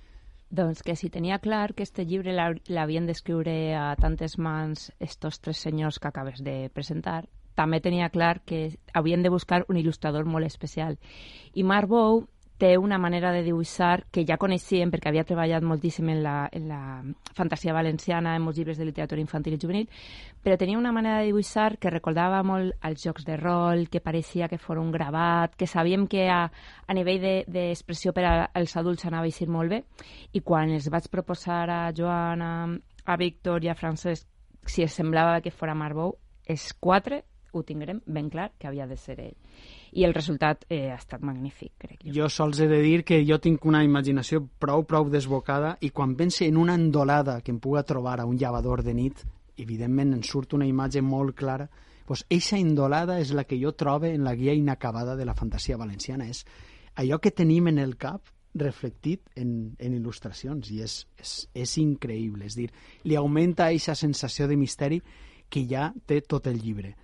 Doncs 0.52 0.82
que 0.85 0.97
si 0.97 1.09
tenia 1.09 1.38
clar 1.40 1.73
que 1.75 1.82
este 1.82 2.04
llibre 2.04 2.32
l'ha- 2.37 2.59
l'havien 2.68 3.06
d'escriure 3.06 3.75
a 3.75 3.97
tantes 3.97 4.37
mans 4.38 4.90
estos 5.00 5.40
tres 5.40 5.56
senyors 5.59 5.99
que 5.99 6.09
acabes 6.09 6.42
de 6.44 6.68
presentar, 6.75 7.25
també 7.54 7.80
tenia 7.80 8.11
clar 8.11 8.40
que 8.44 8.78
havien 8.92 9.23
de 9.23 9.30
buscar 9.30 9.64
un 9.68 9.76
il·lustrador 9.76 10.25
molt 10.25 10.47
especial. 10.47 10.99
I 11.54 11.62
Marc 11.64 11.88
Bou 11.88 12.26
té 12.62 12.76
una 12.78 12.95
manera 13.02 13.33
de 13.35 13.40
dibuixar 13.42 14.04
que 14.14 14.23
ja 14.28 14.37
coneixíem 14.38 14.92
perquè 14.92 15.11
havia 15.11 15.25
treballat 15.26 15.64
moltíssim 15.66 16.12
en 16.12 16.21
la, 16.23 16.35
en 16.54 16.69
la 16.71 16.83
fantasia 17.35 17.75
valenciana, 17.75 18.37
en 18.37 18.45
molts 18.45 18.61
llibres 18.61 18.78
de 18.78 18.87
literatura 18.87 19.21
infantil 19.21 19.57
i 19.57 19.59
juvenil, 19.59 19.88
però 20.45 20.54
tenia 20.61 20.78
una 20.78 20.92
manera 20.95 21.19
de 21.19 21.33
dibuixar 21.33 21.75
que 21.83 21.90
recordava 21.90 22.45
molt 22.47 22.76
als 22.87 23.02
jocs 23.02 23.26
de 23.26 23.37
rol, 23.40 23.88
que 23.90 23.99
pareixia 24.04 24.47
que 24.49 24.61
fos 24.62 24.78
un 24.78 24.92
gravat, 24.95 25.57
que 25.59 25.66
sabíem 25.66 26.07
que 26.07 26.28
a, 26.31 26.45
a 26.87 26.95
nivell 26.95 27.19
de- 27.21 27.45
d'expressió 27.50 28.12
de, 28.14 28.21
per 28.21 28.28
als 28.54 28.76
adults 28.78 29.04
anava 29.11 29.26
a 29.26 29.33
eixir 29.33 29.50
molt 29.50 29.75
bé, 29.75 29.83
i 30.33 30.40
quan 30.47 30.71
els 30.71 30.87
vaig 30.88 31.11
proposar 31.11 31.64
a 31.71 31.83
Joan, 31.90 32.47
a, 32.47 33.16
Víctor 33.19 33.64
i 33.66 33.69
a 33.69 33.75
Francesc 33.75 34.28
si 34.71 34.85
es 34.87 34.95
semblava 34.95 35.40
que 35.42 35.50
fora 35.50 35.75
Marbou, 35.75 36.14
els 36.47 36.71
quatre 36.78 37.25
ho 37.52 37.66
tinguem 37.66 37.99
ben 38.07 38.31
clar 38.31 38.52
que 38.59 38.69
havia 38.71 38.87
de 38.87 38.97
ser 38.97 39.19
ell. 39.19 39.35
I 39.92 40.06
el 40.06 40.14
resultat 40.16 40.64
eh, 40.70 40.90
ha 40.90 40.96
estat 40.96 41.20
magnífic, 41.20 41.75
crec 41.78 42.00
jo. 42.06 42.12
Jo 42.16 42.28
sols 42.32 42.62
he 42.64 42.68
de 42.70 42.80
dir 42.80 43.02
que 43.04 43.20
jo 43.28 43.37
tinc 43.42 43.66
una 43.68 43.82
imaginació 43.84 44.40
prou, 44.62 44.87
prou 44.88 45.11
desbocada 45.12 45.76
i 45.84 45.90
quan 45.90 46.16
pense 46.16 46.46
en 46.49 46.56
una 46.56 46.76
endolada 46.80 47.40
que 47.44 47.52
em 47.52 47.61
puga 47.61 47.84
trobar 47.84 48.18
a 48.20 48.26
un 48.26 48.38
llevador 48.40 48.82
de 48.82 48.94
nit, 48.96 49.20
evidentment 49.61 50.14
en 50.16 50.22
surt 50.25 50.56
una 50.56 50.66
imatge 50.66 51.02
molt 51.04 51.37
clara, 51.37 51.68
doncs 52.08 52.25
eixa 52.32 52.58
endolada 52.58 53.18
és 53.20 53.32
la 53.37 53.44
que 53.44 53.61
jo 53.61 53.75
trobe 53.76 54.14
en 54.14 54.25
la 54.25 54.34
guia 54.34 54.54
inacabada 54.56 55.16
de 55.16 55.26
la 55.28 55.34
fantasia 55.34 55.76
valenciana. 55.76 56.26
És 56.28 56.44
allò 56.96 57.20
que 57.20 57.30
tenim 57.30 57.68
en 57.68 57.78
el 57.78 57.96
cap 57.96 58.32
reflectit 58.54 59.28
en, 59.37 59.75
en 59.78 59.94
il·lustracions 59.96 60.72
i 60.72 60.82
és, 60.84 60.99
és, 61.20 61.37
és 61.54 61.76
increïble. 61.80 62.49
És 62.49 62.56
dir, 62.58 62.68
li 63.04 63.16
augmenta 63.16 63.68
aquesta 63.68 63.94
sensació 63.96 64.49
de 64.49 64.58
misteri 64.61 65.00
que 65.52 65.64
ja 65.68 65.90
té 66.06 66.20
tot 66.25 66.49
el 66.49 66.61
llibre. 66.61 66.94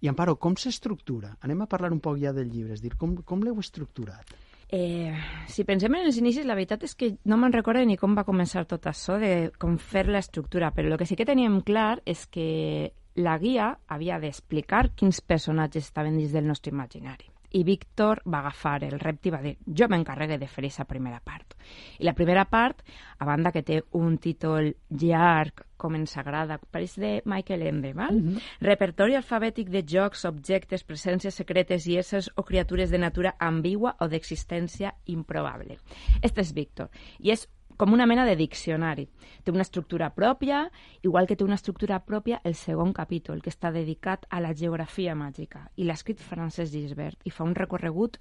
I 0.00 0.10
Amparo, 0.10 0.36
com 0.36 0.56
s'estructura? 0.60 1.36
Anem 1.46 1.62
a 1.64 1.68
parlar 1.70 1.92
un 1.94 2.02
poc 2.04 2.18
ja 2.20 2.34
del 2.36 2.50
llibre, 2.52 2.76
és 2.76 2.82
dir, 2.84 2.92
com, 3.00 3.16
com 3.24 3.44
l'heu 3.44 3.58
estructurat? 3.62 4.34
Eh, 4.68 5.14
si 5.48 5.62
pensem 5.64 5.94
en 5.94 6.08
els 6.08 6.18
inicis, 6.18 6.46
la 6.46 6.56
veritat 6.58 6.82
és 6.88 6.96
que 6.98 7.12
no 7.24 7.38
me'n 7.38 7.54
recordo 7.54 7.84
ni 7.86 7.96
com 8.00 8.16
va 8.18 8.26
començar 8.26 8.66
tot 8.66 8.88
això, 8.90 9.20
de 9.22 9.52
com 9.62 9.78
fer 9.78 10.08
l'estructura, 10.10 10.72
però 10.74 10.90
el 10.90 10.98
que 10.98 11.06
sí 11.06 11.16
que 11.16 11.28
teníem 11.28 11.60
clar 11.66 12.00
és 12.04 12.26
que 12.26 12.92
la 13.16 13.38
guia 13.38 13.70
havia 13.86 14.18
d'explicar 14.20 14.90
quins 14.98 15.22
personatges 15.22 15.88
estaven 15.88 16.18
dins 16.18 16.34
del 16.34 16.50
nostre 16.50 16.74
imaginari 16.74 17.30
i 17.52 17.62
Víctor 17.64 18.22
va 18.24 18.38
agafar 18.38 18.82
el 18.84 18.98
repte 19.00 19.28
i 19.28 19.32
va 19.34 19.42
dir 19.42 19.56
jo 19.66 19.88
m'encarregue 19.88 20.38
de 20.38 20.48
fer 20.48 20.64
aquesta 20.64 20.84
primera 20.84 21.20
part. 21.20 21.54
I 21.98 22.04
la 22.04 22.14
primera 22.14 22.44
part, 22.44 22.82
a 23.18 23.24
banda 23.24 23.52
que 23.52 23.62
té 23.62 23.82
un 23.92 24.18
títol 24.18 24.74
llarg, 24.90 25.64
com 25.76 25.94
ens 25.94 26.16
agrada, 26.16 26.58
pareix 26.72 26.96
de 27.00 27.10
Michael 27.28 27.62
Ende, 27.62 27.92
val? 27.92 28.14
Mm 28.14 28.28
-hmm. 28.28 28.42
Repertori 28.60 29.14
alfabètic 29.14 29.68
de 29.68 29.82
jocs, 29.86 30.24
objectes, 30.24 30.86
presències 30.86 31.34
secretes 31.34 31.86
i 31.86 31.98
éssers 31.98 32.30
o 32.34 32.42
criatures 32.42 32.90
de 32.90 32.98
natura 32.98 33.36
ambigua 33.38 33.96
o 34.00 34.08
d'existència 34.08 34.94
improbable. 35.04 35.78
Este 36.22 36.40
és 36.40 36.52
Víctor. 36.52 36.88
I 37.18 37.30
és 37.30 37.48
com 37.76 37.92
una 37.92 38.06
mena 38.06 38.24
de 38.24 38.36
diccionari. 38.36 39.06
Té 39.44 39.52
una 39.52 39.64
estructura 39.66 40.10
pròpia, 40.14 40.66
igual 41.02 41.26
que 41.26 41.36
té 41.36 41.44
una 41.44 41.58
estructura 41.60 42.00
pròpia 42.04 42.40
el 42.44 42.54
segon 42.54 42.92
capítol, 42.96 43.42
que 43.42 43.52
està 43.52 43.72
dedicat 43.72 44.26
a 44.30 44.40
la 44.40 44.54
geografia 44.54 45.14
màgica. 45.14 45.66
I 45.76 45.84
l'ha 45.84 45.96
escrit 45.96 46.22
Francesc 46.22 46.72
Gisbert 46.72 47.20
i 47.24 47.30
fa 47.30 47.44
un 47.44 47.54
recorregut 47.54 48.18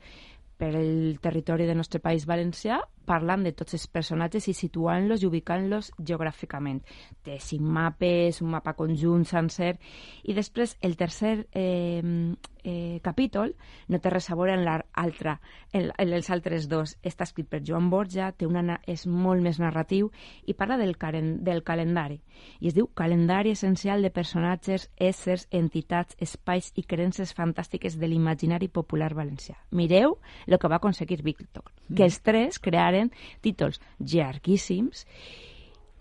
per 0.58 0.72
el 0.76 1.20
territori 1.22 1.66
del 1.68 1.78
nostre 1.78 2.00
país 2.00 2.26
valencià 2.26 2.80
parlant 3.08 3.46
de 3.46 3.54
tots 3.58 3.78
els 3.78 3.88
personatges 3.88 4.50
i 4.50 4.56
situant-los 4.58 5.24
i 5.24 5.30
ubicant-los 5.30 5.92
geogràficament. 6.00 6.82
Té 7.24 7.40
cinc 7.40 7.64
mapes, 7.78 8.42
un 8.42 8.52
mapa 8.56 8.76
conjunt 8.78 9.26
sencer, 9.30 9.76
i 10.24 10.36
després 10.38 10.76
el 10.82 10.98
tercer 10.98 11.48
eh, 11.54 12.02
eh, 12.66 13.00
capítol 13.02 13.54
no 13.88 14.00
té 14.02 14.12
res 14.12 14.28
a 14.30 14.36
veure 14.36 14.56
en 14.58 14.66
l'altre, 14.66 15.38
en, 15.72 15.92
en 15.96 16.14
els 16.18 16.30
altres 16.34 16.68
dos. 16.68 16.96
Està 17.06 17.28
escrit 17.28 17.48
per 17.50 17.62
Joan 17.64 17.90
Borja, 17.94 18.32
té 18.34 18.48
una, 18.50 18.80
és 18.90 19.06
molt 19.08 19.46
més 19.46 19.62
narratiu 19.62 20.10
i 20.46 20.58
parla 20.58 20.80
del, 20.82 20.98
caren, 20.98 21.38
del 21.46 21.64
calendari. 21.64 22.20
I 22.60 22.72
es 22.72 22.76
diu 22.76 22.90
Calendari 22.96 23.52
essencial 23.54 24.02
de 24.02 24.12
personatges, 24.12 24.90
éssers, 24.98 25.48
entitats, 25.52 26.18
espais 26.20 26.72
i 26.76 26.84
creences 26.84 27.34
fantàstiques 27.38 28.00
de 28.00 28.10
l'imaginari 28.10 28.68
popular 28.68 29.14
valencià. 29.14 29.56
Mireu 29.72 30.18
el 30.48 30.58
que 30.60 30.72
va 30.72 30.82
aconseguir 30.82 31.22
Víctor, 31.24 31.64
que 31.96 32.08
els 32.08 32.22
tres 32.26 32.60
crearen 32.60 32.95
títols 33.44 33.82
llarguíssims 34.00 35.06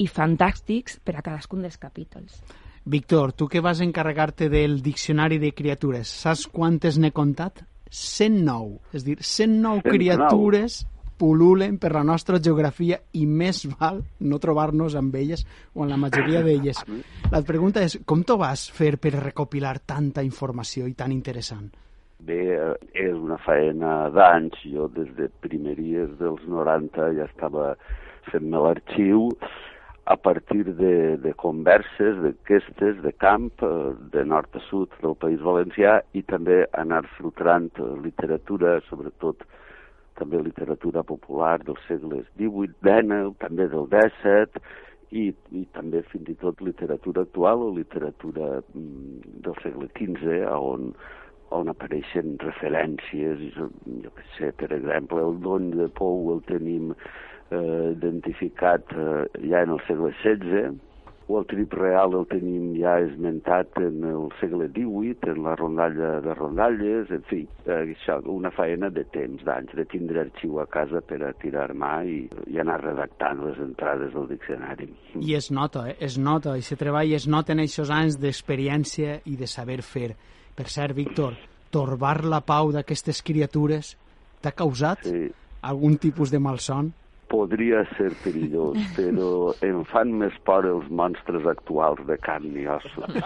i 0.03 0.07
fantàstics 0.11 0.99
per 1.05 1.19
a 1.19 1.23
cadascun 1.23 1.63
dels 1.65 1.79
capítols. 1.79 2.41
Víctor, 2.85 3.33
tu 3.33 3.49
que 3.49 3.63
vas 3.65 3.81
encarregar-te 3.81 4.51
del 4.53 4.83
diccionari 4.85 5.39
de 5.41 5.55
criatures, 5.57 6.11
saps 6.25 6.49
quantes 6.53 6.99
n'he 7.01 7.15
contat? 7.17 7.63
109. 7.95 8.81
És 8.93 9.07
dir, 9.07 9.21
109 9.23 9.85
criatures 9.87 10.83
pululen 11.17 11.79
per 11.79 11.93
la 11.95 12.03
nostra 12.03 12.41
geografia 12.43 12.99
i 13.15 13.23
més 13.25 13.63
val 13.79 14.03
no 14.27 14.41
trobar-nos 14.43 14.97
amb 14.99 15.15
elles 15.15 15.47
o 15.73 15.85
en 15.85 15.95
la 15.95 16.01
majoria 16.01 16.43
d'elles. 16.43 16.83
La 17.35 17.41
pregunta 17.47 17.83
és, 17.87 18.01
com 18.05 18.23
t'ho 18.27 18.37
vas 18.39 18.67
fer 18.71 18.97
per 18.99 19.15
recopilar 19.15 19.79
tanta 19.87 20.23
informació 20.27 20.91
i 20.91 20.95
tan 20.99 21.15
interessant? 21.15 21.71
Bé, 22.25 22.41
eh, 22.57 22.75
és 23.07 23.13
una 23.13 23.37
feina 23.45 24.09
d'anys. 24.15 24.57
Jo 24.73 24.89
des 24.97 25.11
de 25.19 25.29
primeries 25.45 26.13
dels 26.21 26.45
90 26.49 27.11
ja 27.19 27.29
estava 27.29 27.75
fent-me 28.31 28.61
l'arxiu 28.65 29.29
a 30.05 30.17
partir 30.17 30.65
de, 30.65 31.17
de 31.17 31.33
converses 31.41 32.21
d'aquestes 32.23 33.01
de 33.05 33.13
camp, 33.25 33.51
eh, 33.65 33.93
de 34.13 34.25
nord 34.25 34.57
a 34.57 34.63
sud 34.69 34.93
del 35.03 35.17
País 35.21 35.41
Valencià 35.45 35.99
i 36.13 36.23
també 36.29 36.63
anar 36.85 37.03
filtrant 37.19 37.71
eh, 37.81 37.91
literatura, 38.05 38.79
sobretot 38.89 39.45
també 40.21 40.41
literatura 40.41 41.03
popular 41.03 41.59
dels 41.65 41.81
segles 41.89 42.25
XVIII, 42.39 42.73
XIX, 42.85 43.33
també 43.41 43.69
del 43.73 43.89
XVII, 43.91 44.65
i, 45.15 45.27
i 45.55 45.65
també 45.77 46.03
fins 46.11 46.29
i 46.31 46.37
tot 46.41 46.61
literatura 46.65 47.25
actual 47.25 47.65
o 47.65 47.73
literatura 47.75 48.61
mm, 48.61 49.41
del 49.47 49.61
segle 49.63 49.89
XV, 49.97 50.41
on, 50.59 50.93
on 51.55 51.71
apareixen 51.73 52.39
referències, 52.43 53.45
jo, 53.57 53.69
què 53.87 54.27
sé, 54.37 54.51
per 54.61 54.73
exemple, 54.77 55.23
el 55.23 55.39
don 55.45 55.71
de 55.75 55.89
Pou 55.99 56.33
el 56.35 56.43
tenim 56.49 56.95
eh, 56.95 57.93
identificat 57.95 58.91
eh, 58.97 59.23
ja 59.51 59.63
en 59.65 59.77
el 59.77 59.83
segle 59.89 60.13
XVI, 60.23 60.75
o 61.27 61.39
el 61.39 61.47
trip 61.49 61.73
real 61.73 62.13
el 62.19 62.27
tenim 62.29 62.75
ja 62.77 62.99
esmentat 63.01 63.79
en 63.81 64.03
el 64.11 64.27
segle 64.41 64.69
XVIII, 64.69 65.31
en 65.33 65.41
la 65.47 65.55
rondalla 65.57 66.11
de 66.25 66.35
rondalles, 66.37 67.11
en 67.17 67.25
fi, 67.31 67.41
eh, 67.65 67.79
això, 67.95 68.19
una 68.29 68.53
feina 68.53 68.91
de 68.93 69.07
temps, 69.15 69.45
d'anys, 69.47 69.73
de 69.79 69.87
tindre 69.89 70.21
arxiu 70.27 70.61
a 70.61 70.67
casa 70.67 71.01
per 71.01 71.23
a 71.25 71.33
tirar 71.41 71.71
mà 71.73 71.95
i, 72.05 72.21
i 72.53 72.61
anar 72.61 72.81
redactant 72.83 73.41
les 73.47 73.59
entrades 73.65 74.13
del 74.13 74.29
diccionari. 74.35 74.91
I 75.21 75.37
es 75.39 75.51
nota, 75.51 75.89
eh? 75.89 75.97
es 76.05 76.19
nota, 76.19 76.59
i 76.59 76.63
se 76.67 76.77
treballa, 76.77 77.17
es 77.17 77.29
nota 77.29 77.57
en 77.57 77.65
aquests 77.65 77.93
anys 77.95 78.21
d'experiència 78.21 79.21
i 79.25 79.39
de 79.41 79.49
saber 79.49 79.81
fer. 79.83 80.13
Per 80.55 80.69
cert, 80.71 80.95
Víctor, 80.97 81.39
torbar 81.75 82.21
la 82.25 82.41
pau 82.47 82.71
d'aquestes 82.75 83.23
criatures 83.27 83.95
t'ha 84.45 84.53
causat 84.55 85.09
sí. 85.09 85.25
algun 85.63 85.97
tipus 85.99 86.31
de 86.31 86.39
malson? 86.39 86.93
podria 87.35 87.83
ser 87.97 88.13
perillós, 88.23 88.79
però 88.99 89.55
em 89.65 89.83
fan 89.91 90.13
més 90.21 90.35
por 90.47 90.67
els 90.69 90.87
monstres 90.91 91.47
actuals 91.51 92.05
de 92.09 92.19
carn 92.23 92.55
i 92.61 92.67
ossos. 92.71 93.17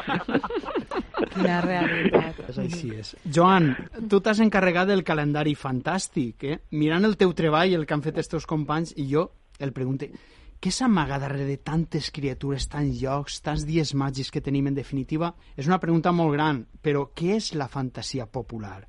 Quina 1.34 1.60
realitat. 1.64 2.40
És 2.48 2.60
així 2.62 2.92
és. 3.02 3.12
Joan, 3.24 3.72
tu 4.08 4.22
t'has 4.24 4.40
encarregat 4.44 4.88
del 4.92 5.04
calendari 5.06 5.54
fantàstic, 5.58 6.48
eh? 6.48 6.58
Mirant 6.78 7.08
el 7.08 7.18
teu 7.20 7.34
treball, 7.36 7.74
el 7.76 7.86
que 7.86 7.96
han 7.96 8.04
fet 8.06 8.22
els 8.22 8.32
teus 8.32 8.48
companys, 8.48 8.94
i 8.96 9.08
jo 9.10 9.28
el 9.58 9.74
pregunte, 9.76 10.12
què 10.58 10.72
s'amaga 10.74 11.20
darrere 11.22 11.46
de 11.46 11.56
tantes 11.62 12.10
criatures, 12.10 12.66
tants 12.72 12.98
llocs, 12.98 13.38
tants 13.46 13.62
dies 13.66 13.94
màgics 13.94 14.32
que 14.34 14.42
tenim 14.42 14.66
en 14.66 14.74
definitiva? 14.74 15.32
És 15.56 15.70
una 15.70 15.78
pregunta 15.78 16.10
molt 16.10 16.34
gran, 16.34 16.64
però 16.82 17.08
què 17.14 17.36
és 17.38 17.52
la 17.54 17.68
fantasia 17.70 18.26
popular? 18.26 18.80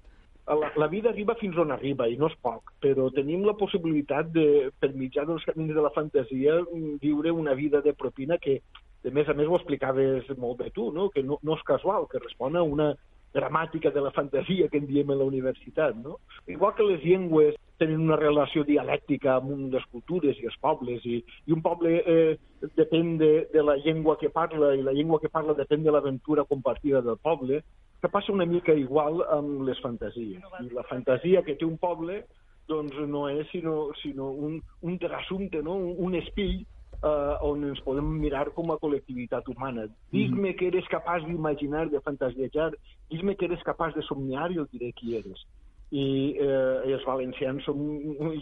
la, 0.49 0.71
la 0.81 0.87
vida 0.87 1.11
arriba 1.11 1.35
fins 1.37 1.57
on 1.61 1.71
arriba, 1.71 2.07
i 2.09 2.17
no 2.17 2.29
és 2.29 2.35
poc, 2.41 2.71
però 2.81 3.09
tenim 3.13 3.43
la 3.45 3.53
possibilitat 3.57 4.31
de, 4.33 4.45
per 4.81 4.91
mitjà 4.97 5.25
dels 5.29 5.45
camins 5.45 5.75
de 5.75 5.83
la 5.85 5.93
fantasia, 5.93 6.55
viure 7.03 7.33
una 7.35 7.53
vida 7.53 7.83
de 7.85 7.93
propina 7.93 8.39
que, 8.41 8.59
de 9.05 9.13
més 9.13 9.29
a 9.29 9.35
més, 9.37 9.47
ho 9.47 9.59
explicaves 9.59 10.25
molt 10.41 10.63
bé 10.63 10.71
tu, 10.73 10.89
no? 10.95 11.09
que 11.13 11.21
no, 11.23 11.37
no 11.45 11.57
és 11.59 11.65
casual, 11.67 12.09
que 12.09 12.23
respon 12.23 12.57
a 12.57 12.65
una 12.65 12.95
gramàtica 13.33 13.91
de 13.93 14.01
la 14.01 14.11
fantasia 14.11 14.67
que 14.69 14.79
en 14.81 14.87
diem 14.87 15.11
a 15.11 15.17
la 15.19 15.27
universitat. 15.27 15.95
No? 15.95 16.19
Igual 16.47 16.75
que 16.75 16.87
les 16.87 17.03
llengües 17.03 17.57
tenen 17.79 18.01
una 18.03 18.17
relació 18.19 18.65
dialèctica 18.67 19.37
amb 19.37 19.71
les 19.73 19.85
cultures 19.91 20.39
i 20.39 20.47
els 20.49 20.57
pobles, 20.59 21.05
i, 21.05 21.21
i 21.47 21.55
un 21.55 21.61
poble 21.63 22.01
eh, 22.03 22.33
depèn 22.75 23.15
de, 23.21 23.31
de 23.53 23.63
la 23.63 23.77
llengua 23.79 24.17
que 24.19 24.31
parla, 24.33 24.73
i 24.75 24.83
la 24.83 24.95
llengua 24.95 25.21
que 25.23 25.31
parla 25.31 25.55
depèn 25.55 25.85
de 25.85 25.93
l'aventura 25.93 26.43
compartida 26.49 27.01
del 27.05 27.17
poble, 27.23 27.63
que 28.01 28.11
passa 28.11 28.33
una 28.33 28.47
mica 28.47 28.73
igual 28.75 29.23
amb 29.31 29.63
les 29.67 29.79
fantasies. 29.83 30.43
I 30.63 30.75
la 30.75 30.85
fantasia 30.89 31.43
que 31.43 31.55
té 31.59 31.67
un 31.67 31.79
poble 31.79 32.23
doncs 32.69 32.99
no 33.09 33.25
és 33.31 33.47
sinó, 33.49 33.89
sinó 34.03 34.29
un, 34.29 34.59
un 34.85 34.99
trassumpte, 35.01 35.63
no? 35.65 35.75
un, 35.79 35.95
un 36.05 36.19
espill 36.19 36.59
eh, 37.01 37.35
on 37.45 37.65
ens 37.71 37.81
podem 37.85 38.07
mirar 38.21 38.49
com 38.55 38.71
a 38.71 38.77
col·lectivitat 38.81 39.47
humana. 39.49 39.87
Dis-me 40.13 40.53
que 40.55 40.69
eres 40.69 40.87
capaç 40.91 41.25
d'imaginar, 41.27 41.87
de 41.89 42.01
fantasiejar, 42.05 42.71
dis-me 43.11 43.35
que 43.35 43.49
eres 43.49 43.63
capaç 43.67 43.95
de 43.97 44.05
somniar 44.07 44.49
i 44.51 44.59
jo 44.59 44.67
diré 44.73 44.91
qui 44.97 45.15
eres. 45.17 45.45
I 45.89 46.05
eh, 46.37 46.93
els 46.93 47.05
valencians 47.07 47.65
som, 47.65 47.79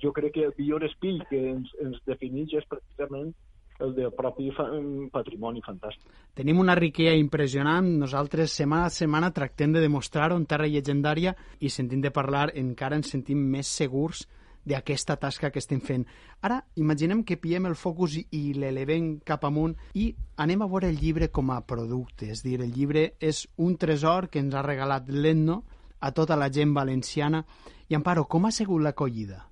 jo 0.02 0.12
crec 0.16 0.34
que 0.36 0.48
el 0.50 0.56
millor 0.58 0.84
espill 0.84 1.22
que 1.30 1.40
ens, 1.54 1.72
ens 1.84 2.02
defineix 2.10 2.58
és 2.60 2.68
precisament 2.68 3.32
el 3.80 3.94
del 3.94 4.12
propi 4.18 4.50
fa 4.58 4.66
patrimoni 5.14 5.62
fantàstic. 5.66 6.10
Tenim 6.38 6.60
una 6.60 6.76
riquea 6.76 7.14
impressionant. 7.18 7.88
Nosaltres 8.02 8.56
setmana 8.58 8.90
a 8.90 8.94
setmana 8.94 9.32
tractem 9.34 9.76
de 9.76 9.84
demostrar-ho 9.84 10.38
en 10.38 10.48
Terra 10.50 10.70
Llegendària 10.70 11.36
i 11.60 11.70
sentint 11.70 12.02
de 12.04 12.14
parlar 12.14 12.50
encara 12.58 12.98
ens 12.98 13.14
sentim 13.14 13.44
més 13.54 13.70
segurs 13.70 14.26
d'aquesta 14.68 15.16
tasca 15.22 15.52
que 15.52 15.62
estem 15.64 15.80
fent. 15.82 16.06
Ara, 16.44 16.60
imaginem 16.76 17.24
que 17.24 17.40
pillem 17.42 17.70
el 17.70 17.78
focus 17.80 18.18
i, 18.20 18.26
i 18.36 18.54
l'elevem 18.58 19.18
cap 19.26 19.46
amunt 19.48 19.76
i 19.96 20.10
anem 20.44 20.64
a 20.64 20.70
veure 20.70 20.92
el 20.92 21.00
llibre 21.02 21.32
com 21.32 21.52
a 21.52 21.62
producte. 21.66 22.32
És 22.34 22.44
dir, 22.46 22.60
el 22.62 22.74
llibre 22.76 23.14
és 23.20 23.46
un 23.58 23.78
tresor 23.78 24.30
que 24.30 24.44
ens 24.44 24.56
ha 24.56 24.66
regalat 24.66 25.10
l'Etno 25.10 25.62
a 26.00 26.12
tota 26.12 26.38
la 26.38 26.52
gent 26.54 26.74
valenciana. 26.76 27.44
I, 27.88 27.96
Amparo, 27.96 28.28
com 28.28 28.46
ha 28.46 28.52
sigut 28.52 28.84
l'acollida? 28.84 29.46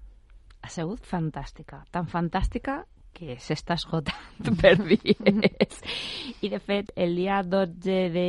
Ha 0.61 0.69
sigut 0.69 1.05
fantàstica. 1.07 1.83
Tan 1.93 2.09
fantàstica 2.11 2.83
que 3.15 3.37
s'està 3.39 3.77
esgotant 3.79 4.57
per 4.61 4.75
dies. 4.83 5.79
I, 6.41 6.49
de 6.51 6.59
fet, 6.59 6.91
el 6.99 7.15
dia 7.15 7.39
12 7.47 7.95
de 8.13 8.27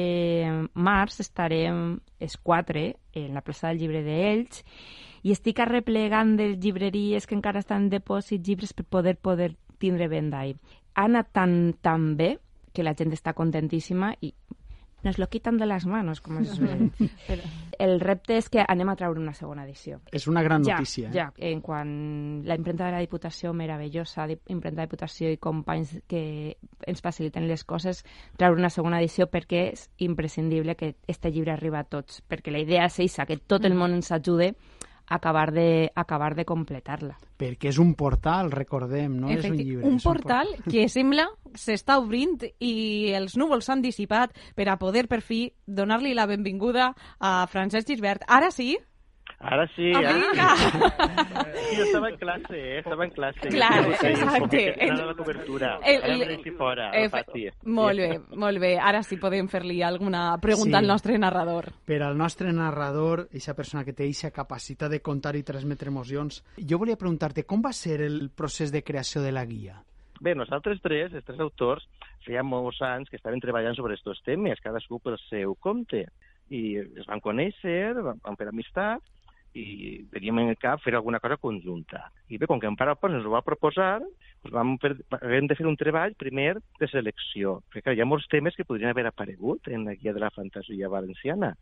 març 0.74 1.20
estarem 1.24 1.98
els 2.22 2.38
quatre 2.38 2.92
en 3.16 3.34
la 3.34 3.42
plaça 3.42 3.72
del 3.72 3.82
llibre 3.82 4.04
d'Ells 4.06 4.62
i 5.26 5.32
estic 5.34 5.58
arreplegant 5.64 6.36
de 6.38 6.52
llibreries 6.54 7.26
que 7.26 7.34
encara 7.34 7.58
estan 7.64 7.86
en 7.88 7.92
depòsit 7.96 8.44
llibres 8.46 8.72
per 8.76 8.84
poder 8.86 9.16
poder 9.18 9.56
tindre 9.82 10.06
venda 10.08 10.44
ahí. 10.44 10.54
Ha 10.94 11.08
anat 11.10 11.32
tan, 11.34 11.74
tan 11.82 12.12
bé 12.16 12.36
que 12.72 12.84
la 12.86 12.94
gent 12.94 13.10
està 13.16 13.32
contentíssima 13.34 14.12
i 14.22 14.30
nos 15.04 15.18
lo 15.18 15.28
quitan 15.28 15.58
de 15.58 15.66
les 15.66 15.84
manos, 15.86 16.20
com 16.20 16.38
es 16.40 16.54
dir. 16.58 16.90
El 17.78 18.00
repte 18.00 18.38
és 18.40 18.48
que 18.50 18.62
anem 18.66 18.88
a 18.90 18.96
treure 18.98 19.20
una 19.20 19.34
segona 19.36 19.62
edició. 19.66 20.00
És 20.10 20.26
una 20.26 20.42
gran 20.42 20.64
Ja, 20.64 20.78
notícia. 20.80 21.10
ja. 21.14 21.26
En 21.36 21.60
quan 21.60 22.42
la 22.46 22.56
impremta 22.56 22.86
de 22.86 22.92
la 22.96 23.02
Diputació, 23.04 23.52
meravellosa 23.54 24.26
impremta 24.48 24.80
de 24.82 24.86
Diputació 24.88 25.30
i 25.30 25.38
companys 25.38 25.98
que 26.08 26.56
ens 26.86 27.02
faciliten 27.04 27.46
les 27.46 27.62
coses, 27.64 28.02
treure 28.36 28.58
una 28.58 28.70
segona 28.70 28.98
edició 28.98 29.28
perquè 29.30 29.66
és 29.74 29.88
imprescindible 29.98 30.74
que 30.74 30.94
este 31.06 31.30
llibre 31.30 31.52
arriba 31.52 31.80
a 31.84 31.84
tots, 31.84 32.22
perquè 32.26 32.50
la 32.50 32.64
idea 32.64 32.86
és 32.86 32.98
eixa, 33.04 33.26
que 33.26 33.36
tot 33.38 33.64
el 33.64 33.74
món 33.78 33.94
ens 33.94 34.10
ajude 34.10 34.54
acabar 35.08 35.52
de, 35.52 35.90
acabar 35.94 36.34
de 36.34 36.44
completar-la. 36.44 37.16
Perquè 37.38 37.68
és 37.68 37.78
un 37.78 37.94
portal, 37.94 38.50
recordem, 38.50 39.16
no 39.20 39.28
és 39.28 39.44
un 39.44 39.52
Efecti- 39.52 39.64
llibre. 39.64 39.86
un 39.86 39.98
portal 40.00 40.48
que 40.70 40.88
sembla 40.88 41.28
s'està 41.54 41.98
obrint 41.98 42.38
i 42.58 43.12
els 43.14 43.36
núvols 43.36 43.64
s'han 43.66 43.82
dissipat 43.82 44.32
per 44.54 44.68
a 44.68 44.78
poder 44.78 45.06
per 45.08 45.20
fi 45.22 45.52
donar-li 45.66 46.14
la 46.14 46.26
benvinguda 46.26 46.94
a 47.20 47.46
Francesc 47.46 47.88
Gisbert. 47.88 48.24
Ara 48.26 48.50
sí, 48.50 48.76
Ara 49.38 49.66
sí, 49.76 49.92
Ah, 49.94 49.98
ara 49.98 50.12
vinga. 50.14 50.56
sí. 50.56 51.76
Jo 51.76 51.82
estava 51.84 52.08
en 52.08 52.16
classe, 52.16 52.56
eh? 52.56 52.78
Estava 52.78 53.04
en 53.04 53.10
classe. 53.10 53.48
Clar, 53.48 53.84
Jo 53.84 53.92
sé, 53.96 54.10
exacte. 54.12 54.38
com 54.40 54.48
que 54.48 54.76
anava 54.80 55.02
a 55.02 55.06
la 55.06 55.14
cobertura. 55.14 55.78
El- 55.84 56.02
Ara 56.02 56.14
el- 56.14 56.22
em 56.22 56.28
deixi 56.28 56.50
fora, 56.52 56.90
Eh, 56.94 57.04
el 57.04 57.10
pati. 57.10 57.46
molt 57.64 57.98
bé, 57.98 58.20
molt 58.34 58.58
bé. 58.58 58.78
Ara 58.78 59.02
sí 59.02 59.18
podem 59.18 59.46
fer-li 59.48 59.82
alguna 59.82 60.38
pregunta 60.40 60.78
Sí. 60.78 60.84
al 60.84 60.86
nostre 60.86 61.18
narrador. 61.18 61.66
per 61.84 62.02
al 62.02 62.16
nostre 62.16 62.50
narrador, 62.52 63.20
aquesta 63.30 63.54
persona 63.54 63.84
que 63.84 63.92
té 63.92 64.04
aquesta 64.04 64.30
capacitat 64.30 64.90
de 64.90 65.00
contar 65.00 65.36
i 65.36 65.42
transmetre 65.42 65.88
emocions, 65.88 66.42
jo 66.56 66.78
volia 66.78 66.96
preguntar-te 66.96 67.44
com 67.44 67.60
va 67.62 67.72
ser 67.72 68.00
el 68.00 68.30
procés 68.34 68.72
de 68.72 68.82
creació 68.82 69.20
de 69.20 69.32
la 69.32 69.44
guia? 69.44 69.82
Bé, 70.18 70.34
nosaltres 70.34 70.80
tres, 70.80 71.12
els 71.12 71.24
tres 71.26 71.38
autors, 71.40 71.86
feia 72.24 72.42
molts 72.42 72.80
anys 72.80 73.10
que 73.10 73.16
estaven 73.16 73.38
treballant 73.38 73.76
sobre 73.76 73.94
aquests 73.94 74.22
temes, 74.24 74.58
cadascú 74.62 74.98
pel 74.98 75.18
seu 75.28 75.54
compte. 75.56 76.06
I 76.48 76.76
es 76.78 77.04
van 77.06 77.20
conèixer, 77.20 77.92
van 78.22 78.36
fer 78.36 78.48
amistat, 78.48 79.00
i 79.56 80.04
teníem 80.12 80.42
en 80.42 80.50
el 80.52 80.58
cap 80.60 80.82
fer 80.84 80.94
alguna 80.94 81.20
cosa 81.22 81.38
conjunta. 81.40 82.02
I 82.28 82.38
bé, 82.38 82.48
com 82.50 82.60
que 82.60 82.68
en 82.68 82.76
Pare 82.76 82.96
Pons 83.00 83.16
ens 83.16 83.24
ho 83.26 83.32
va 83.32 83.44
proposar, 83.46 84.02
doncs 84.02 84.52
vam 84.52 84.74
fer, 84.82 84.92
hem 85.22 85.48
de 85.48 85.56
fer 85.56 85.66
un 85.68 85.78
treball 85.80 86.16
primer 86.20 86.58
de 86.80 86.88
selecció, 86.92 87.60
perquè 87.72 87.94
hi 87.96 88.02
ha 88.04 88.08
molts 88.08 88.28
temes 88.32 88.56
que 88.58 88.66
podrien 88.68 88.92
haver 88.92 89.06
aparegut 89.08 89.70
en 89.72 89.88
la 89.88 89.96
guia 89.96 90.12
de 90.12 90.22
la 90.22 90.32
fantasia 90.34 90.92
valenciana. 90.92 91.54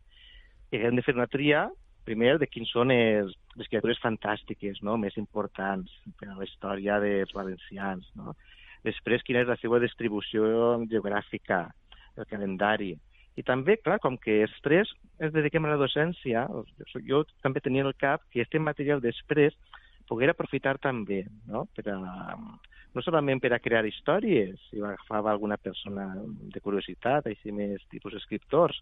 I 0.73 0.83
hem 0.83 0.99
de 0.99 1.05
fer 1.05 1.15
una 1.15 1.29
tria, 1.31 1.69
primer, 2.05 2.35
de 2.41 2.49
quins 2.51 2.69
són 2.75 2.91
els, 2.93 3.33
les 3.55 3.71
criatures 3.71 4.01
fantàstiques 4.03 4.83
no? 4.83 4.97
més 5.01 5.15
importants 5.21 5.91
per 6.19 6.29
a 6.29 6.37
la 6.37 6.45
història 6.45 6.99
dels 7.03 7.33
valencians. 7.33 8.11
No? 8.19 8.35
Després, 8.85 9.23
quina 9.25 9.41
és 9.45 9.49
la 9.49 9.57
seva 9.61 9.79
distribució 9.81 10.45
geogràfica, 10.91 11.65
el 12.15 12.27
calendari. 12.29 12.93
I 13.35 13.43
també, 13.43 13.75
clar, 13.83 13.97
com 14.03 14.15
que 14.17 14.41
els 14.45 14.53
tres 14.63 14.91
ens 15.19 15.33
dediquem 15.35 15.65
a 15.65 15.73
la 15.73 15.79
docència, 15.81 16.45
jo, 16.93 17.01
jo 17.09 17.23
també 17.43 17.63
tenia 17.63 17.83
el 17.83 17.95
cap 17.99 18.23
que 18.31 18.43
aquest 18.45 18.63
material 18.63 19.03
després 19.03 19.57
poguera 20.07 20.35
aprofitar 20.35 20.77
també, 20.79 21.23
no? 21.49 21.65
Per 21.75 21.83
a, 21.91 22.37
no 22.95 23.03
solament 23.03 23.41
per 23.43 23.51
a 23.55 23.59
crear 23.59 23.83
històries, 23.89 24.55
si 24.69 24.79
agafava 24.79 25.33
alguna 25.33 25.57
persona 25.57 26.07
de 26.53 26.61
curiositat, 26.63 27.27
així 27.27 27.51
més 27.51 27.83
tipus 27.91 28.15
escriptors, 28.21 28.79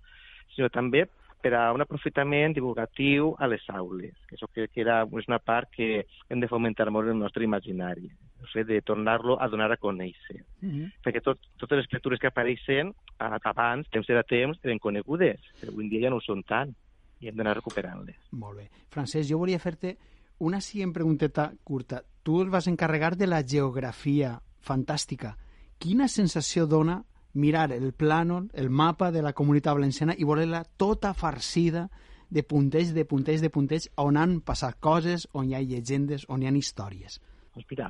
sinó 0.54 0.70
també 0.70 1.08
per 1.44 1.54
a 1.60 1.64
un 1.76 1.84
aprofitament 1.84 2.56
divulgatiu 2.56 3.34
a 3.38 3.50
les 3.52 3.64
aules, 3.76 4.16
això 4.32 4.48
crec 4.48 4.72
que 4.72 4.84
era, 4.86 5.02
és 5.04 5.28
una 5.28 5.42
part 5.44 5.72
que 5.76 6.06
hem 6.32 6.40
de 6.40 6.48
fomentar 6.48 6.88
molt 6.90 7.12
en 7.12 7.18
el 7.18 7.26
nostre 7.26 7.44
imaginari, 7.44 8.08
o 8.40 8.48
sigui, 8.48 8.70
de 8.72 8.82
tornar-lo 8.88 9.36
a 9.42 9.50
donar 9.52 9.72
a 9.72 9.78
conèixer 9.78 10.44
Mm 10.64 10.70
-hmm. 10.70 10.92
perquè 11.04 11.22
tot, 11.22 11.40
totes 11.58 11.78
les 11.78 11.88
criatures 11.88 12.20
que 12.20 12.28
apareixen 12.28 12.94
abans, 13.20 13.90
temps 13.90 14.10
era 14.10 14.24
temps, 14.24 14.58
eren 14.64 14.80
conegudes, 14.80 15.40
però 15.60 15.72
avui 15.72 15.90
dia 15.90 16.04
ja 16.04 16.10
no 16.10 16.18
ho 16.18 16.22
són 16.22 16.44
tant 16.44 16.74
i 17.20 17.28
hem 17.28 17.36
d'anar 17.36 17.56
recuperant-les. 17.56 18.16
Molt 18.32 18.58
bé. 18.58 18.70
Francesc, 18.90 19.30
jo 19.30 19.38
volia 19.38 19.60
fer-te 19.60 19.98
una 20.40 20.62
siguiente 20.62 20.94
pregunteta 20.94 21.54
curta. 21.64 22.04
Tu 22.24 22.42
et 22.42 22.50
vas 22.50 22.68
encarregar 22.68 23.16
de 23.18 23.28
la 23.28 23.44
geografia 23.44 24.42
fantàstica. 24.60 25.38
Quina 25.78 26.08
sensació 26.08 26.66
dona 26.66 27.04
mirar 27.34 27.72
el 27.74 27.92
plànol, 27.94 28.50
el 28.54 28.70
mapa 28.70 29.12
de 29.12 29.22
la 29.26 29.34
comunitat 29.34 29.76
valenciana 29.76 30.16
i 30.18 30.26
voler-la 30.26 30.64
tota 30.78 31.14
farcida 31.14 31.88
de 32.30 32.44
puntets, 32.44 32.94
de 32.94 33.06
puntets, 33.06 33.42
de 33.42 33.50
puntets, 33.54 33.90
on 33.98 34.18
han 34.18 34.40
passat 34.42 34.80
coses, 34.82 35.28
on 35.34 35.50
hi 35.50 35.58
ha 35.58 35.62
llegendes, 35.62 36.26
on 36.30 36.42
hi 36.42 36.50
ha 36.50 36.54
històries. 36.58 37.20
Doncs 37.54 37.70
mira, 37.70 37.90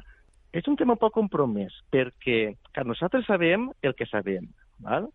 és 0.53 0.67
un 0.67 0.75
tema 0.79 0.95
poc 0.99 1.15
compromès, 1.15 1.75
perquè 1.93 2.55
clar, 2.71 2.87
nosaltres 2.87 3.27
sabem 3.29 3.69
el 3.81 3.95
que 3.95 4.07
sabem. 4.09 4.49
Val? 4.83 5.07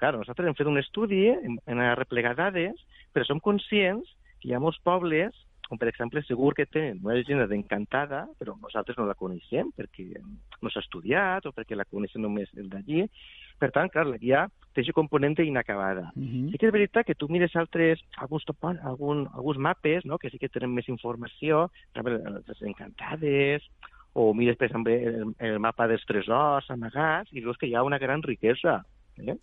Clar, 0.00 0.14
nosaltres 0.18 0.50
hem 0.50 0.58
fet 0.58 0.70
un 0.70 0.78
estudi, 0.78 1.24
hem, 1.32 1.58
hem 1.66 1.82
arreplegat 1.82 2.38
dades, 2.38 2.78
però 3.14 3.26
som 3.26 3.40
conscients 3.42 4.10
que 4.40 4.50
hi 4.50 4.54
ha 4.54 4.62
molts 4.62 4.78
pobles 4.84 5.34
com 5.68 5.78
per 5.78 5.88
exemple 5.90 6.22
segur 6.26 6.52
que 6.54 6.66
tenen 6.66 7.00
una 7.04 7.16
llegenda 7.16 7.46
d'encantada, 7.50 8.24
però 8.38 8.54
nosaltres 8.60 8.98
no 8.98 9.06
la 9.08 9.16
coneixem 9.18 9.72
perquè 9.76 10.06
no 10.20 10.70
s'ha 10.70 10.82
estudiat 10.84 11.46
o 11.46 11.52
perquè 11.56 11.78
la 11.78 11.88
coneixen 11.88 12.22
només 12.22 12.52
el 12.56 12.70
d'allí. 12.72 13.06
Per 13.58 13.70
tant, 13.72 13.90
clar, 13.92 14.06
la 14.06 14.20
guia 14.20 14.46
té 14.74 14.82
aquest 14.82 14.96
component 14.96 15.38
inacabada. 15.40 16.12
Mm 16.14 16.26
-hmm. 16.26 16.50
Sí 16.50 16.58
que 16.58 16.66
és 16.66 16.72
veritat 16.72 17.06
que 17.06 17.14
tu 17.14 17.28
mires 17.28 17.56
altres, 17.56 18.00
alguns, 18.16 18.44
topon, 18.44 18.78
algun, 18.82 19.26
alguns 19.34 19.58
mapes 19.58 20.04
no? 20.04 20.18
que 20.18 20.30
sí 20.30 20.38
que 20.38 20.48
tenen 20.48 20.74
més 20.74 20.88
informació, 20.88 21.70
les 21.94 22.62
encantades, 22.62 23.62
o 24.12 24.32
mires, 24.32 24.56
per 24.56 24.66
exemple, 24.68 24.94
el, 25.04 25.34
el 25.38 25.58
mapa 25.58 25.86
dels 25.86 26.04
tresors 26.06 26.70
amagats, 26.70 27.32
i 27.32 27.40
veus 27.40 27.58
que 27.58 27.66
hi 27.66 27.74
ha 27.74 27.82
una 27.82 27.98
gran 27.98 28.22
riquesa. 28.22 28.84
Eh? 29.18 29.36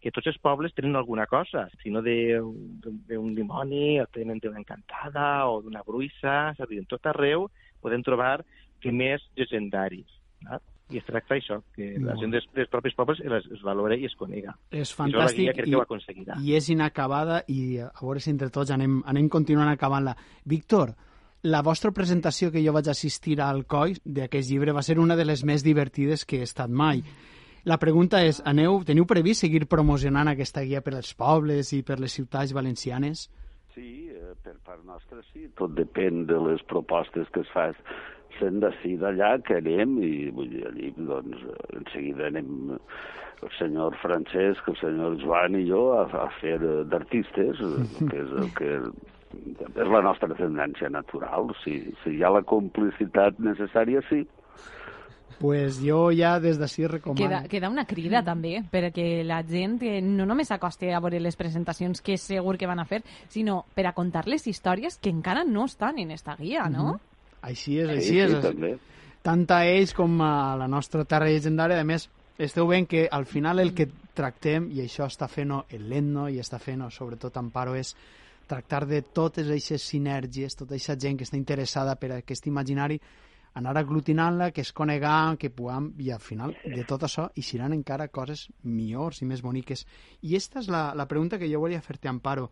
Que 0.00 0.12
tots 0.14 0.30
els 0.30 0.38
pobles 0.38 0.74
tenen 0.76 0.96
alguna 0.96 1.26
cosa, 1.26 1.66
si 1.82 1.90
no 1.90 2.02
d'un 2.02 3.34
dimoni, 3.34 3.98
o 4.00 4.06
tenen 4.14 4.38
d'una 4.42 4.60
encantada, 4.62 5.48
o 5.50 5.60
d'una 5.62 5.82
bruixa, 5.86 6.52
és 6.54 6.60
a 6.60 6.68
dir, 6.70 6.80
en 6.82 6.88
tot 6.90 7.06
arreu 7.10 7.48
podem 7.82 8.04
trobar 8.06 8.38
temers 8.82 9.24
llegendaris. 9.36 10.06
No? 10.46 10.60
I 10.88 11.02
es 11.02 11.04
tracta 11.04 11.36
això, 11.36 11.58
que 11.76 11.98
la 12.00 12.14
gent 12.16 12.32
dels, 12.32 12.46
dels 12.56 12.70
propis 12.72 12.94
pobles 12.96 13.18
es, 13.20 13.48
es 13.52 13.64
valora 13.66 13.98
i 13.98 14.06
es 14.08 14.14
conega. 14.16 14.54
És 14.70 14.94
I 14.94 14.96
fantàstic 14.96 15.42
guia 15.42 15.56
crec 15.58 15.66
i, 15.66 15.72
que 15.74 15.76
ho 15.76 15.82
aconseguirà. 15.84 16.38
i 16.40 16.54
és 16.56 16.70
inacabada 16.72 17.42
i 17.52 17.58
a 17.84 17.90
veure 18.00 18.22
si 18.24 18.32
entre 18.32 18.48
tots 18.54 18.72
anem, 18.72 19.02
anem 19.04 19.28
continuant 19.28 19.68
acabant-la. 19.68 20.14
Víctor, 20.48 20.94
la 21.42 21.60
vostra 21.62 21.92
presentació 21.92 22.48
que 22.54 22.62
jo 22.64 22.72
vaig 22.72 22.88
assistir 22.88 23.36
al 23.44 23.66
COI 23.68 23.98
d'aquest 24.04 24.48
llibre 24.48 24.72
va 24.72 24.82
ser 24.86 24.96
una 24.98 25.18
de 25.18 25.26
les 25.28 25.44
més 25.44 25.66
divertides 25.66 26.24
que 26.24 26.40
he 26.40 26.48
estat 26.48 26.72
mai. 26.72 27.02
La 27.66 27.78
pregunta 27.82 28.20
és, 28.24 28.42
aneu, 28.46 28.82
teniu 28.86 29.06
previst 29.08 29.44
seguir 29.44 29.64
promocionant 29.70 30.30
aquesta 30.30 30.62
guia 30.66 30.82
per 30.84 30.94
als 30.98 31.14
pobles 31.18 31.72
i 31.74 31.82
per 31.82 31.98
les 31.98 32.14
ciutats 32.14 32.54
valencianes? 32.54 33.26
Sí, 33.74 34.08
eh, 34.12 34.34
per 34.44 34.54
part 34.64 34.84
nostra 34.86 35.22
sí. 35.32 35.48
Tot 35.58 35.74
depèn 35.78 36.26
de 36.30 36.38
les 36.46 36.62
propostes 36.70 37.28
que 37.34 37.42
es 37.42 37.50
fas 37.54 37.76
sent 38.38 38.60
d'ací 38.62 38.94
d'allà 39.00 39.36
que 39.42 39.58
anem 39.58 39.98
i 40.04 40.12
vull 40.34 40.50
dir, 40.52 40.64
allí 40.68 40.92
doncs 40.96 41.42
en 41.74 41.86
seguida 41.92 42.28
anem 42.28 42.78
el 43.42 43.52
senyor 43.58 43.96
Francesc, 44.02 44.66
el 44.68 44.76
senyor 44.80 45.18
Joan 45.22 45.58
i 45.58 45.64
jo 45.68 45.84
a, 45.98 46.04
a 46.22 46.26
fer 46.40 46.58
eh, 46.58 46.82
d'artistes, 46.90 47.62
eh, 47.62 47.86
que 48.10 48.24
és 48.24 48.34
el 48.42 48.50
que 48.58 48.72
és 49.68 49.90
la 49.92 50.02
nostra 50.02 50.34
tendència 50.34 50.90
natural. 50.90 51.52
Si, 51.62 51.78
si 52.02 52.16
hi 52.16 52.24
ha 52.24 52.32
la 52.34 52.44
complicitat 52.46 53.38
necessària, 53.42 54.02
sí. 54.08 54.24
Pues 55.38 55.78
jo 55.84 56.10
ja 56.12 56.40
des 56.40 56.58
d'ací 56.58 56.86
recomano. 56.86 57.20
Queda, 57.20 57.42
queda 57.48 57.68
una 57.70 57.84
crida 57.86 58.22
també, 58.24 58.62
perquè 58.70 59.22
la 59.24 59.42
gent 59.46 59.78
que 59.80 60.00
no 60.02 60.26
només 60.26 60.48
s'acosti 60.48 60.90
a 60.90 61.00
veure 61.00 61.20
les 61.20 61.36
presentacions 61.36 62.00
que 62.02 62.16
segur 62.18 62.56
que 62.58 62.66
van 62.66 62.80
a 62.80 62.86
fer, 62.86 63.02
sinó 63.28 63.64
per 63.74 63.86
a 63.86 63.92
contar 63.92 64.26
les 64.26 64.46
històries 64.46 64.98
que 64.98 65.10
encara 65.10 65.44
no 65.44 65.66
estan 65.66 65.98
en 65.98 66.10
esta 66.10 66.36
guia, 66.36 66.68
no? 66.68 66.94
Mhm. 66.94 67.00
Així 67.42 67.78
és, 67.78 67.88
Sí, 67.88 67.96
així 67.96 68.08
sí, 68.08 68.18
és. 68.18 68.40
també. 68.42 68.78
Tant 69.22 69.44
a 69.50 69.64
ells 69.66 69.94
com 69.94 70.20
a 70.22 70.56
la 70.56 70.66
nostra 70.68 71.04
terra 71.04 71.28
llegendària. 71.28 71.78
A 71.80 71.84
més, 71.84 72.08
esteu 72.38 72.66
veient 72.66 72.86
que 72.88 73.08
al 73.10 73.26
final 73.26 73.60
el 73.60 73.74
que 73.74 73.88
tractem, 74.14 74.70
i 74.72 74.80
això 74.80 75.06
està 75.06 75.28
fent 75.28 75.52
el 75.70 75.88
Lenno 75.88 76.28
i 76.28 76.38
està 76.38 76.58
fent 76.58 76.82
sobretot 76.90 77.36
Amparo, 77.36 77.74
és 77.74 77.94
tractar 78.48 78.86
de 78.86 79.02
totes 79.02 79.46
aquestes 79.46 79.82
sinergies, 79.82 80.56
tota 80.56 80.74
aquesta 80.74 80.96
gent 80.98 81.18
que 81.18 81.24
està 81.24 81.36
interessada 81.36 81.94
per 81.96 82.12
aquest 82.16 82.46
imaginari, 82.46 82.98
anar 83.54 83.76
aglutinant-la, 83.78 84.50
que 84.52 84.62
es 84.62 84.72
conegant, 84.72 85.38
que 85.38 85.50
puguem, 85.50 85.92
i 85.98 86.10
al 86.14 86.20
final 86.22 86.54
de 86.64 86.84
tot 86.88 87.06
això 87.06 87.28
eixiran 87.36 87.72
encara 87.76 88.08
coses 88.08 88.48
millors 88.62 89.22
i 89.22 89.28
més 89.30 89.42
boniques. 89.42 89.86
I 90.22 90.36
aquesta 90.36 90.60
és 90.60 90.68
la, 90.72 90.92
la 90.94 91.08
pregunta 91.08 91.38
que 91.38 91.48
jo 91.50 91.62
volia 91.64 91.82
fer-te, 91.82 92.08
Amparo. 92.08 92.50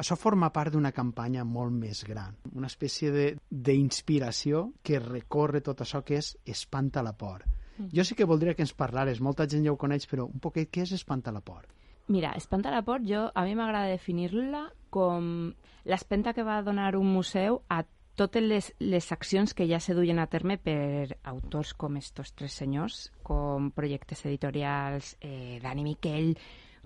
Això 0.00 0.16
forma 0.16 0.48
part 0.48 0.72
d'una 0.72 0.94
campanya 0.96 1.44
molt 1.44 1.74
més 1.76 2.04
gran, 2.08 2.36
una 2.56 2.70
espècie 2.70 3.34
d'inspiració 3.50 4.70
que 4.82 5.00
recorre 5.02 5.60
tot 5.60 5.82
això 5.84 6.00
que 6.00 6.16
és 6.16 6.32
Espanta 6.48 7.02
la 7.04 7.12
por. 7.12 7.44
Mm. 7.76 7.90
Jo 7.92 8.04
sí 8.08 8.16
que 8.16 8.24
voldria 8.24 8.54
que 8.56 8.64
ens 8.64 8.72
parlares, 8.72 9.20
molta 9.20 9.46
gent 9.46 9.66
ja 9.66 9.74
ho 9.74 9.76
coneix, 9.76 10.08
però 10.08 10.24
un 10.24 10.40
poquet, 10.40 10.70
què 10.72 10.86
és 10.86 10.94
Espanta 10.96 11.32
la 11.32 11.44
por? 11.44 11.68
Mira, 12.08 12.32
Espanta 12.36 12.72
la 12.72 12.80
por, 12.82 13.04
jo, 13.06 13.28
a 13.34 13.44
mi 13.44 13.54
m'agrada 13.54 13.92
definir-la 13.92 14.64
com 14.90 15.52
l'espenta 15.84 16.32
que 16.34 16.42
va 16.48 16.62
donar 16.66 16.96
un 16.98 17.12
museu 17.12 17.60
a 17.68 17.84
totes 18.20 18.44
les, 18.44 18.70
les 18.84 19.12
accions 19.14 19.54
que 19.56 19.64
ja 19.70 19.80
se 19.80 19.96
duien 19.96 20.20
a 20.20 20.28
terme 20.28 20.58
per 20.60 21.16
autors 21.24 21.72
com 21.72 21.96
estos 21.96 22.34
tres 22.36 22.58
senyors, 22.60 23.06
com 23.24 23.70
projectes 23.72 24.26
editorials, 24.28 25.14
eh, 25.24 25.58
Dani 25.62 25.86
Miquel, 25.86 26.34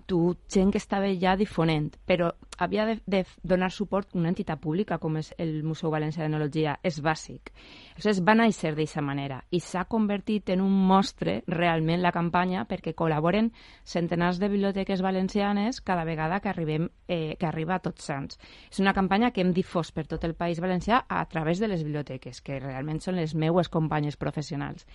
tu, 0.07 0.37
gent 0.47 0.71
que 0.71 0.79
estava 0.79 1.09
ja 1.19 1.35
difonent, 1.35 1.91
però 2.07 2.31
havia 2.57 2.85
de, 2.85 2.99
de 3.05 3.23
donar 3.43 3.71
suport 3.71 4.13
a 4.13 4.19
una 4.19 4.29
entitat 4.31 4.59
pública 4.61 4.97
com 5.01 5.17
és 5.17 5.31
el 5.37 5.63
Museu 5.63 5.91
Valencià 5.93 6.23
d'Enologia, 6.23 6.77
és 6.83 7.01
bàsic. 7.03 7.51
Aleshores, 7.95 8.21
va 8.25 8.35
néixer 8.35 8.73
d'aquesta 8.73 9.03
manera 9.05 9.41
i 9.51 9.59
s'ha 9.63 9.85
convertit 9.91 10.49
en 10.53 10.63
un 10.63 10.73
mostre 10.87 11.41
realment 11.47 12.01
la 12.03 12.13
campanya 12.15 12.65
perquè 12.69 12.95
col·laboren 12.97 13.51
centenars 13.83 14.39
de 14.39 14.49
biblioteques 14.49 15.01
valencianes 15.01 15.81
cada 15.81 16.05
vegada 16.05 16.39
que, 16.39 16.49
arribem, 16.49 16.89
eh, 17.07 17.35
que 17.39 17.47
arriba 17.47 17.75
a 17.75 17.83
Tots 17.83 18.09
Sants. 18.09 18.39
És 18.71 18.81
una 18.83 18.93
campanya 18.93 19.31
que 19.31 19.41
hem 19.41 19.53
difós 19.53 19.91
per 19.91 20.07
tot 20.07 20.23
el 20.23 20.35
País 20.35 20.59
Valencià 20.63 21.05
a 21.07 21.23
través 21.31 21.59
de 21.59 21.69
les 21.71 21.83
biblioteques, 21.83 22.41
que 22.41 22.59
realment 22.59 22.99
són 22.99 23.15
les 23.19 23.35
meues 23.35 23.69
companyes 23.69 24.17
professionals. 24.17 24.85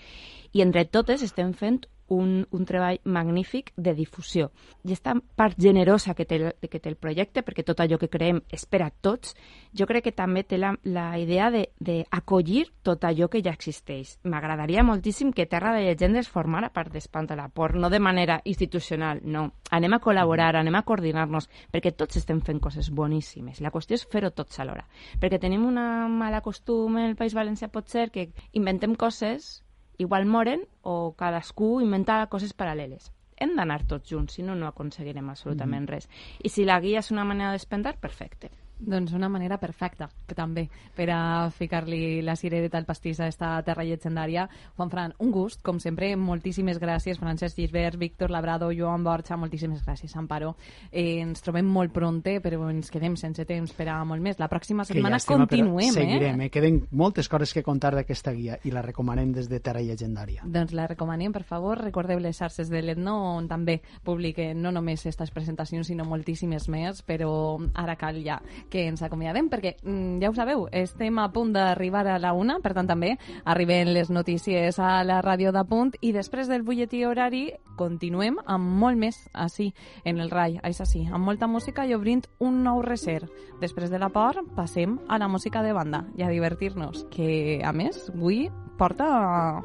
I 0.52 0.62
entre 0.64 0.84
totes 0.84 1.22
estem 1.22 1.54
fent 1.54 1.84
un, 2.10 2.46
un 2.50 2.64
treball 2.66 2.98
magnífic 3.04 3.70
de 3.76 3.94
difusió. 3.94 4.50
I 4.82 4.90
aquesta 4.90 5.14
part 5.38 5.56
generosa 5.62 6.14
que 6.18 6.26
té, 6.26 6.40
que 6.60 6.80
té 6.80 6.90
el 6.90 6.98
projecte, 6.98 7.44
perquè 7.50 7.64
tot 7.66 7.82
allò 7.82 7.98
que 7.98 8.08
creem 8.08 8.38
és 8.54 8.64
per 8.70 8.84
a 8.84 8.90
tots, 8.90 9.34
jo 9.74 9.86
crec 9.90 10.06
que 10.06 10.14
també 10.14 10.44
té 10.46 10.58
la, 10.58 10.70
la 10.86 11.18
idea 11.18 11.50
d'acollir 11.50 12.68
tot 12.86 13.04
allò 13.04 13.26
que 13.30 13.42
ja 13.42 13.54
existeix. 13.56 14.16
M'agradaria 14.22 14.84
moltíssim 14.86 15.32
que 15.34 15.48
Terra 15.50 15.74
de 15.74 15.82
Llegendes 15.88 16.30
formara 16.30 16.70
part 16.70 16.92
d'Espanta 16.94 17.36
la 17.36 17.48
Por, 17.48 17.74
no 17.74 17.90
de 17.90 17.98
manera 17.98 18.40
institucional, 18.44 19.20
no. 19.24 19.48
Anem 19.70 19.98
a 19.98 20.00
col·laborar, 20.00 20.54
anem 20.56 20.78
a 20.78 20.84
coordinar-nos, 20.86 21.50
perquè 21.72 21.92
tots 21.96 22.20
estem 22.22 22.40
fent 22.46 22.62
coses 22.62 22.92
boníssimes. 22.94 23.60
La 23.60 23.74
qüestió 23.74 23.98
és 23.98 24.06
fer-ho 24.06 24.30
tots 24.30 24.62
alhora. 24.62 24.86
Perquè 25.20 25.40
tenim 25.42 25.66
una 25.66 26.06
mala 26.08 26.42
costum 26.46 26.98
en 26.98 27.10
el 27.10 27.16
País 27.18 27.34
Valencià, 27.34 27.68
pot 27.68 27.90
ser 27.90 28.10
que 28.14 28.30
inventem 28.52 28.94
coses 28.94 29.64
igual 29.98 30.24
moren 30.26 30.62
o 30.82 31.16
cadascú 31.18 31.80
inventa 31.84 32.22
coses 32.32 32.54
paral·leles. 32.56 33.10
Hem 33.40 33.56
d'anar 33.56 33.80
tots 33.88 34.10
junts, 34.12 34.36
si 34.36 34.44
no, 34.46 34.54
no 34.54 34.68
aconseguirem 34.68 35.30
absolutament 35.32 35.82
mm 35.82 35.88
-hmm. 35.88 35.94
res. 35.94 36.08
I 36.44 36.48
si 36.48 36.64
la 36.64 36.80
guia 36.80 36.98
és 36.98 37.10
una 37.10 37.24
manera 37.24 37.52
d'espendar, 37.52 37.96
perfecte. 37.96 38.50
Doncs 38.80 39.12
una 39.12 39.28
manera 39.28 39.58
perfecta, 39.60 40.08
que 40.26 40.34
també, 40.34 40.66
per 40.96 41.10
a 41.12 41.50
ficar-li 41.52 42.22
la 42.24 42.36
cirereta 42.36 42.78
al 42.78 42.86
pastís 42.88 43.20
a 43.20 43.28
esta 43.28 43.52
terra 43.62 43.84
llegendària. 43.84 44.46
Juan 44.76 44.90
Fran, 44.90 45.14
un 45.20 45.30
gust, 45.30 45.60
com 45.62 45.78
sempre, 45.80 46.14
moltíssimes 46.16 46.80
gràcies, 46.80 47.20
Francesc 47.20 47.56
Gisbert, 47.60 47.98
Víctor 48.00 48.30
Labrado, 48.32 48.70
Joan 48.72 49.04
Borja, 49.04 49.36
moltíssimes 49.36 49.84
gràcies, 49.84 50.16
Amparo. 50.16 50.54
Eh, 50.90 51.20
ens 51.20 51.44
trobem 51.44 51.68
molt 51.68 51.92
pronte, 51.92 52.38
però 52.40 52.70
ens 52.70 52.90
quedem 52.90 53.16
sense 53.20 53.44
temps 53.44 53.74
per 53.76 53.90
a 53.92 53.98
molt 54.04 54.24
més. 54.24 54.40
La 54.40 54.48
pròxima 54.48 54.86
setmana 54.88 55.18
llàstima, 55.18 55.44
continuem, 55.44 55.92
seguirem, 55.94 56.40
eh? 56.40 56.48
eh? 56.48 56.54
Queden 56.54 56.80
moltes 56.90 57.28
coses 57.28 57.52
que 57.52 57.64
contar 57.66 57.92
d'aquesta 57.94 58.32
guia 58.32 58.58
i 58.64 58.72
la 58.72 58.82
recomanem 58.86 59.34
des 59.36 59.50
de 59.50 59.60
Terra 59.60 59.84
Llegendària. 59.84 60.46
Doncs 60.48 60.72
la 60.76 60.88
recomanem, 60.88 61.32
per 61.36 61.44
favor. 61.44 61.82
Recordeu 61.84 62.20
les 62.22 62.38
xarxes 62.40 62.72
de 62.72 62.80
l'Etno, 62.82 63.18
on 63.36 63.48
també 63.50 63.80
publiquen 64.06 64.60
no 64.62 64.72
només 64.72 65.04
aquestes 65.04 65.32
presentacions, 65.34 65.90
sinó 65.90 66.06
moltíssimes 66.08 66.68
més, 66.72 67.04
però 67.06 67.30
ara 67.74 67.96
cal 68.00 68.20
ja 68.24 68.40
que 68.70 68.86
ens 68.88 69.02
acomiadem 69.02 69.50
perquè, 69.50 69.74
mm, 69.82 70.20
ja 70.22 70.30
ho 70.30 70.34
sabeu, 70.34 70.68
estem 70.72 71.18
a 71.18 71.28
punt 71.32 71.52
d'arribar 71.52 72.06
a 72.06 72.18
la 72.22 72.32
una, 72.32 72.60
per 72.60 72.72
tant 72.74 72.88
també 72.88 73.16
arriben 73.44 73.92
les 73.92 74.10
notícies 74.10 74.78
a 74.78 75.02
la 75.04 75.20
ràdio 75.22 75.52
de 75.52 75.64
punt 75.68 75.92
i 76.00 76.12
després 76.12 76.48
del 76.48 76.62
butlletí 76.62 77.04
horari 77.04 77.50
continuem 77.76 78.38
amb 78.46 78.80
molt 78.80 78.98
més 78.98 79.28
així 79.34 79.72
en 80.04 80.20
el 80.20 80.30
RAI, 80.30 80.60
és 80.64 80.80
així, 80.80 81.06
amb 81.10 81.24
molta 81.24 81.46
música 81.46 81.86
i 81.86 81.94
obrint 81.94 82.24
un 82.38 82.62
nou 82.64 82.82
recer. 82.82 83.22
Després 83.60 83.90
de 83.90 83.98
la 83.98 84.10
por 84.14 84.40
passem 84.56 84.98
a 85.08 85.18
la 85.18 85.28
música 85.28 85.62
de 85.62 85.72
banda 85.72 86.04
i 86.16 86.22
a 86.22 86.30
divertir-nos, 86.32 87.06
que 87.10 87.60
a 87.64 87.72
més 87.72 88.08
avui 88.14 88.48
porta 88.78 89.62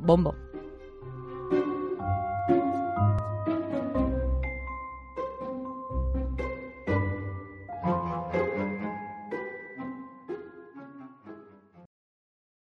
bombo. 0.00 0.49